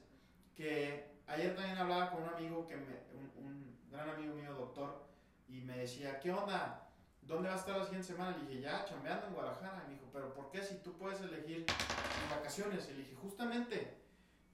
que 0.56 1.06
ayer 1.28 1.56
también 1.56 1.78
hablaba 1.78 2.12
con 2.12 2.24
un 2.24 2.30
amigo, 2.30 2.66
que 2.68 2.78
me, 2.78 2.96
un, 3.14 3.46
un 3.46 3.80
gran 3.92 4.10
amigo 4.10 4.34
mío, 4.36 4.54
doctor, 4.54 5.06
y 5.48 5.62
me 5.62 5.78
decía, 5.78 6.20
¿qué 6.20 6.32
onda? 6.32 6.85
¿Dónde 7.26 7.50
vas 7.50 7.58
a 7.58 7.60
estar 7.62 7.78
la 7.78 7.84
siguiente 7.86 8.08
semana? 8.08 8.38
Le 8.38 8.46
dije, 8.46 8.62
ya, 8.62 8.86
chambeando 8.86 9.28
en 9.28 9.34
Guadalajara. 9.34 9.84
Y 9.86 9.88
me 9.90 9.94
dijo, 9.96 10.08
¿pero 10.14 10.34
por 10.34 10.52
qué? 10.52 10.62
Si 10.62 10.76
tú 10.76 10.94
puedes 10.94 11.20
elegir 11.22 11.66
tus 11.66 12.30
vacaciones. 12.30 12.88
Y 12.90 12.94
le 12.94 13.00
dije, 13.00 13.16
justamente, 13.16 13.98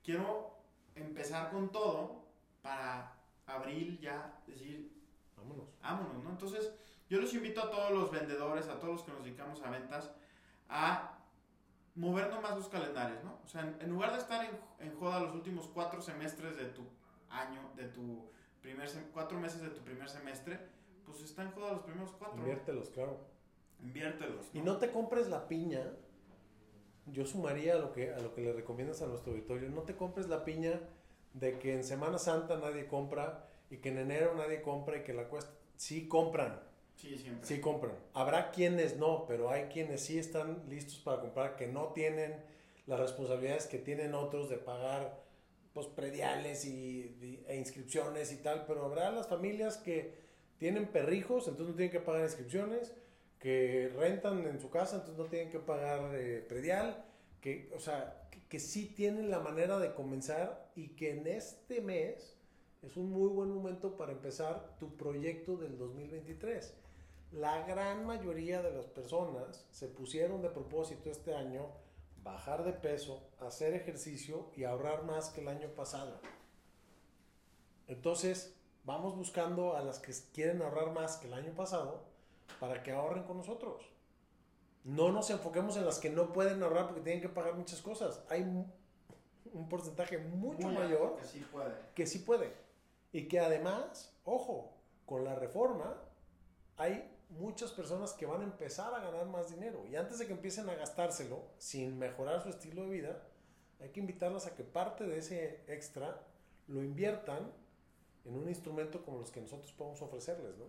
quiero 0.03 0.57
empezar 0.95 1.51
con 1.51 1.69
todo 1.71 2.25
para 2.61 3.13
abril 3.45 3.99
ya 3.99 4.39
decir, 4.47 4.91
Vámonos. 5.35 5.65
vámonos, 5.81 6.23
¿no? 6.23 6.29
Entonces, 6.29 6.71
yo 7.09 7.19
los 7.19 7.33
invito 7.33 7.61
a 7.61 7.69
todos 7.71 7.91
los 7.91 8.11
vendedores, 8.11 8.67
a 8.67 8.79
todos 8.79 8.93
los 8.93 9.03
que 9.03 9.11
nos 9.11 9.23
dedicamos 9.23 9.61
a 9.63 9.69
ventas, 9.69 10.11
a 10.69 11.17
movernos 11.95 12.41
más 12.41 12.55
los 12.55 12.69
calendarios, 12.69 13.23
¿no? 13.23 13.39
O 13.43 13.47
sea, 13.47 13.61
en, 13.61 13.75
en 13.81 13.89
lugar 13.89 14.13
de 14.13 14.19
estar 14.19 14.45
en, 14.45 14.51
en 14.79 14.97
joda 14.97 15.19
los 15.19 15.33
últimos 15.33 15.67
cuatro 15.67 16.01
semestres 16.01 16.55
de 16.55 16.65
tu 16.65 16.83
año, 17.29 17.71
de 17.75 17.85
tu 17.85 18.29
primer 18.61 18.89
cuatro 19.11 19.39
meses 19.39 19.61
de 19.61 19.69
tu 19.69 19.81
primer 19.81 20.09
semestre, 20.09 20.59
pues 21.11 21.23
está 21.23 21.43
en 21.43 21.51
joda 21.51 21.73
los 21.73 21.81
primeros 21.83 22.11
cuatro. 22.17 22.37
Inviértelos, 22.39 22.89
claro. 22.89 23.17
Inviértelos. 23.81 24.45
Y 24.53 24.61
no 24.61 24.77
te 24.77 24.91
compres 24.91 25.27
la 25.27 25.47
piña. 25.47 25.93
Yo 27.07 27.25
sumaría 27.25 27.75
a 27.75 27.79
lo 27.79 27.91
que 27.91 28.11
a 28.13 28.19
lo 28.19 28.33
que 28.33 28.41
le 28.41 28.53
recomiendas 28.53 29.01
a 29.01 29.07
nuestro 29.07 29.31
auditorio. 29.33 29.69
No 29.69 29.81
te 29.81 29.95
compres 29.95 30.27
la 30.29 30.45
piña 30.45 30.79
de 31.33 31.57
que 31.59 31.73
en 31.73 31.83
Semana 31.83 32.17
Santa 32.19 32.57
nadie 32.57 32.87
compra 32.87 33.47
y 33.69 33.77
que 33.77 33.89
en 33.89 33.97
enero 33.97 34.35
nadie 34.35 34.61
compra 34.61 34.97
y 34.97 35.03
que 35.03 35.13
la 35.13 35.27
cuesta. 35.27 35.51
Sí 35.77 36.07
compran, 36.07 36.61
Sí, 36.95 37.17
siempre. 37.17 37.45
sí 37.47 37.59
compran. 37.59 37.95
Habrá 38.13 38.51
quienes 38.51 38.97
no, 38.97 39.25
pero 39.25 39.49
hay 39.49 39.63
quienes 39.65 40.01
sí 40.01 40.19
están 40.19 40.63
listos 40.69 40.99
para 40.99 41.21
comprar, 41.21 41.55
que 41.55 41.65
no 41.67 41.87
tienen 41.87 42.35
las 42.85 42.99
responsabilidades 42.99 43.65
que 43.65 43.79
tienen 43.79 44.13
otros 44.13 44.49
de 44.49 44.57
pagar 44.57 45.23
pues, 45.73 45.87
prediales 45.87 46.65
y, 46.65 46.69
y- 47.21 47.43
e 47.47 47.55
inscripciones 47.57 48.31
y 48.31 48.37
tal. 48.37 48.65
Pero 48.67 48.85
habrá 48.85 49.09
las 49.11 49.27
familias 49.27 49.77
que 49.77 50.13
tienen 50.61 50.85
perrijos, 50.85 51.47
entonces 51.47 51.69
no 51.69 51.75
tienen 51.75 51.91
que 51.91 51.99
pagar 51.99 52.21
inscripciones 52.21 52.93
que 53.39 53.91
rentan 53.97 54.45
en 54.45 54.59
su 54.59 54.69
casa, 54.69 54.97
entonces 54.97 55.17
no 55.17 55.25
tienen 55.25 55.49
que 55.49 55.57
pagar 55.57 56.13
eh, 56.13 56.45
predial, 56.47 57.03
que, 57.41 57.71
o 57.75 57.79
sea, 57.79 58.27
que, 58.29 58.45
que 58.47 58.59
sí 58.59 58.93
tienen 58.95 59.31
la 59.31 59.39
manera 59.39 59.79
de 59.79 59.95
comenzar 59.95 60.69
y 60.75 60.89
que 60.89 61.17
en 61.17 61.25
este 61.25 61.81
mes 61.81 62.37
es 62.83 62.95
un 62.95 63.09
muy 63.09 63.29
buen 63.29 63.49
momento 63.49 63.97
para 63.97 64.11
empezar 64.11 64.77
tu 64.77 64.95
proyecto 64.97 65.57
del 65.57 65.79
2023. 65.79 66.75
La 67.31 67.65
gran 67.65 68.05
mayoría 68.05 68.61
de 68.61 68.71
las 68.71 68.85
personas 68.85 69.65
se 69.71 69.87
pusieron 69.87 70.43
de 70.43 70.51
propósito 70.51 71.09
este 71.09 71.33
año 71.33 71.71
bajar 72.21 72.63
de 72.63 72.73
peso, 72.73 73.31
hacer 73.39 73.73
ejercicio 73.73 74.51
y 74.55 74.65
ahorrar 74.65 75.05
más 75.05 75.31
que 75.31 75.41
el 75.41 75.47
año 75.47 75.69
pasado. 75.69 76.21
Entonces, 77.87 78.60
vamos 78.83 79.15
buscando 79.15 79.75
a 79.75 79.81
las 79.81 79.99
que 79.99 80.13
quieren 80.33 80.61
ahorrar 80.61 80.91
más 80.91 81.17
que 81.17 81.27
el 81.27 81.33
año 81.33 81.53
pasado 81.53 82.03
para 82.59 82.83
que 82.83 82.91
ahorren 82.91 83.23
con 83.23 83.37
nosotros. 83.37 83.83
No 84.83 85.11
nos 85.11 85.29
enfoquemos 85.29 85.77
en 85.77 85.85
las 85.85 85.99
que 85.99 86.09
no 86.09 86.33
pueden 86.33 86.61
ahorrar 86.63 86.87
porque 86.87 87.01
tienen 87.01 87.21
que 87.21 87.29
pagar 87.29 87.55
muchas 87.55 87.81
cosas. 87.81 88.23
Hay 88.29 88.41
un 88.41 89.69
porcentaje 89.69 90.17
mucho 90.17 90.67
mayor 90.69 91.17
que 91.17 91.25
sí 91.25 91.45
puede. 91.51 91.73
Que 91.95 92.07
sí 92.07 92.19
puede. 92.19 92.53
Y 93.11 93.27
que 93.27 93.39
además, 93.39 94.15
ojo, 94.23 94.73
con 95.05 95.23
la 95.23 95.35
reforma 95.35 96.01
hay 96.77 97.11
muchas 97.29 97.71
personas 97.71 98.13
que 98.13 98.25
van 98.25 98.41
a 98.41 98.45
empezar 98.45 98.93
a 98.93 98.99
ganar 98.99 99.25
más 99.27 99.49
dinero. 99.49 99.85
Y 99.87 99.95
antes 99.95 100.19
de 100.19 100.27
que 100.27 100.33
empiecen 100.33 100.69
a 100.69 100.75
gastárselo 100.75 101.43
sin 101.57 101.97
mejorar 101.97 102.41
su 102.41 102.49
estilo 102.49 102.83
de 102.83 102.89
vida, 102.89 103.23
hay 103.79 103.89
que 103.89 103.99
invitarlas 103.99 104.47
a 104.47 104.55
que 104.55 104.63
parte 104.63 105.05
de 105.05 105.17
ese 105.17 105.63
extra 105.67 106.23
lo 106.67 106.83
inviertan 106.83 107.51
en 108.25 108.35
un 108.35 108.47
instrumento 108.47 109.03
como 109.03 109.19
los 109.19 109.31
que 109.31 109.41
nosotros 109.41 109.71
podemos 109.73 110.01
ofrecerles, 110.01 110.57
¿no? 110.57 110.65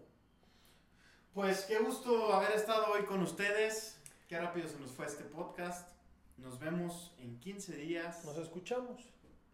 Pues 1.35 1.63
qué 1.63 1.79
gusto 1.79 2.33
haber 2.33 2.53
estado 2.53 2.93
hoy 2.93 3.05
con 3.05 3.23
ustedes. 3.23 3.99
Qué 4.29 4.39
rápido 4.39 4.69
se 4.69 4.79
nos 4.79 4.91
fue 4.91 5.07
este 5.07 5.25
podcast. 5.25 5.89
Nos 6.37 6.59
vemos 6.59 7.15
en 7.19 7.39
15 7.41 7.77
días. 7.77 8.25
Nos 8.25 8.37
escuchamos. 8.37 9.01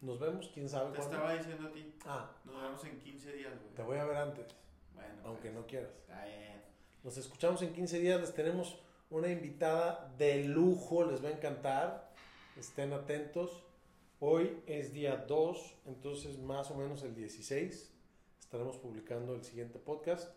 Nos 0.01 0.21
vemos, 0.21 0.51
quién 0.55 0.69
sabe 0.69 0.93
Te 0.93 1.01
estaba 1.01 1.35
diciendo 1.35 1.69
a 1.69 1.73
ti. 1.73 1.95
Ah. 2.07 2.31
Nos 2.45 2.63
vemos 2.63 2.85
en 2.85 3.01
15 3.01 3.33
días, 3.33 3.53
güey. 3.61 3.75
Te 3.75 3.83
voy 3.83 3.99
a 3.99 4.05
ver 4.05 4.17
antes. 4.17 4.47
Bueno. 4.95 5.15
Aunque 5.25 5.51
pues, 5.51 5.55
no 5.55 5.67
quieras. 5.67 5.91
Está 6.01 6.25
bien. 6.25 6.63
Nos 7.03 7.17
escuchamos 7.17 7.63
en 7.63 7.73
15 7.73 7.99
días. 7.99 8.21
Les 8.21 8.35
tenemos 8.35 8.79
una 9.11 9.29
invitada 9.29 10.13
de 10.19 10.45
lujo. 10.45 11.05
Les 11.05 11.25
va 11.25 11.29
a 11.29 11.33
encantar. 11.33 12.13
Estén 12.57 12.93
atentos. 12.93 13.65
Hoy 14.21 14.61
es 14.67 14.93
día 14.93 15.25
2, 15.29 15.75
entonces 15.87 16.41
más 16.41 16.73
o 16.73 16.75
menos 16.75 17.05
el 17.05 17.15
16 17.15 17.95
estaremos 18.41 18.77
publicando 18.77 19.37
el 19.37 19.45
siguiente 19.45 19.79
podcast. 19.79 20.35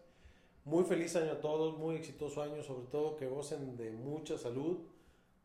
Muy 0.65 0.84
feliz 0.84 1.15
año 1.15 1.32
a 1.32 1.41
todos, 1.41 1.80
muy 1.80 1.96
exitoso 1.96 2.44
año, 2.44 2.62
sobre 2.62 2.86
todo 2.86 3.17
que 3.17 3.26
gocen 3.26 3.78
de 3.78 3.89
mucha 3.89 4.38
salud, 4.38 4.78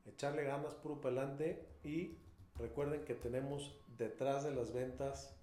echarle 0.05 0.45
ganas 0.45 0.75
puro 0.75 1.01
para 1.01 1.17
adelante 1.17 1.67
y 1.83 2.19
recuerden 2.59 3.07
que 3.07 3.15
tenemos 3.15 3.75
detrás 3.97 4.45
de 4.45 4.55
las 4.55 4.75
ventas 4.75 5.35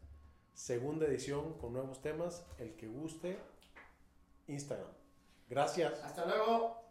segunda 0.53 1.07
edición 1.07 1.53
con 1.53 1.73
nuevos 1.73 1.99
temas, 1.99 2.45
el 2.59 2.75
que 2.75 2.85
guste, 2.85 3.39
Instagram. 4.47 4.91
Gracias. 5.49 5.99
Hasta 6.03 6.27
luego. 6.27 6.82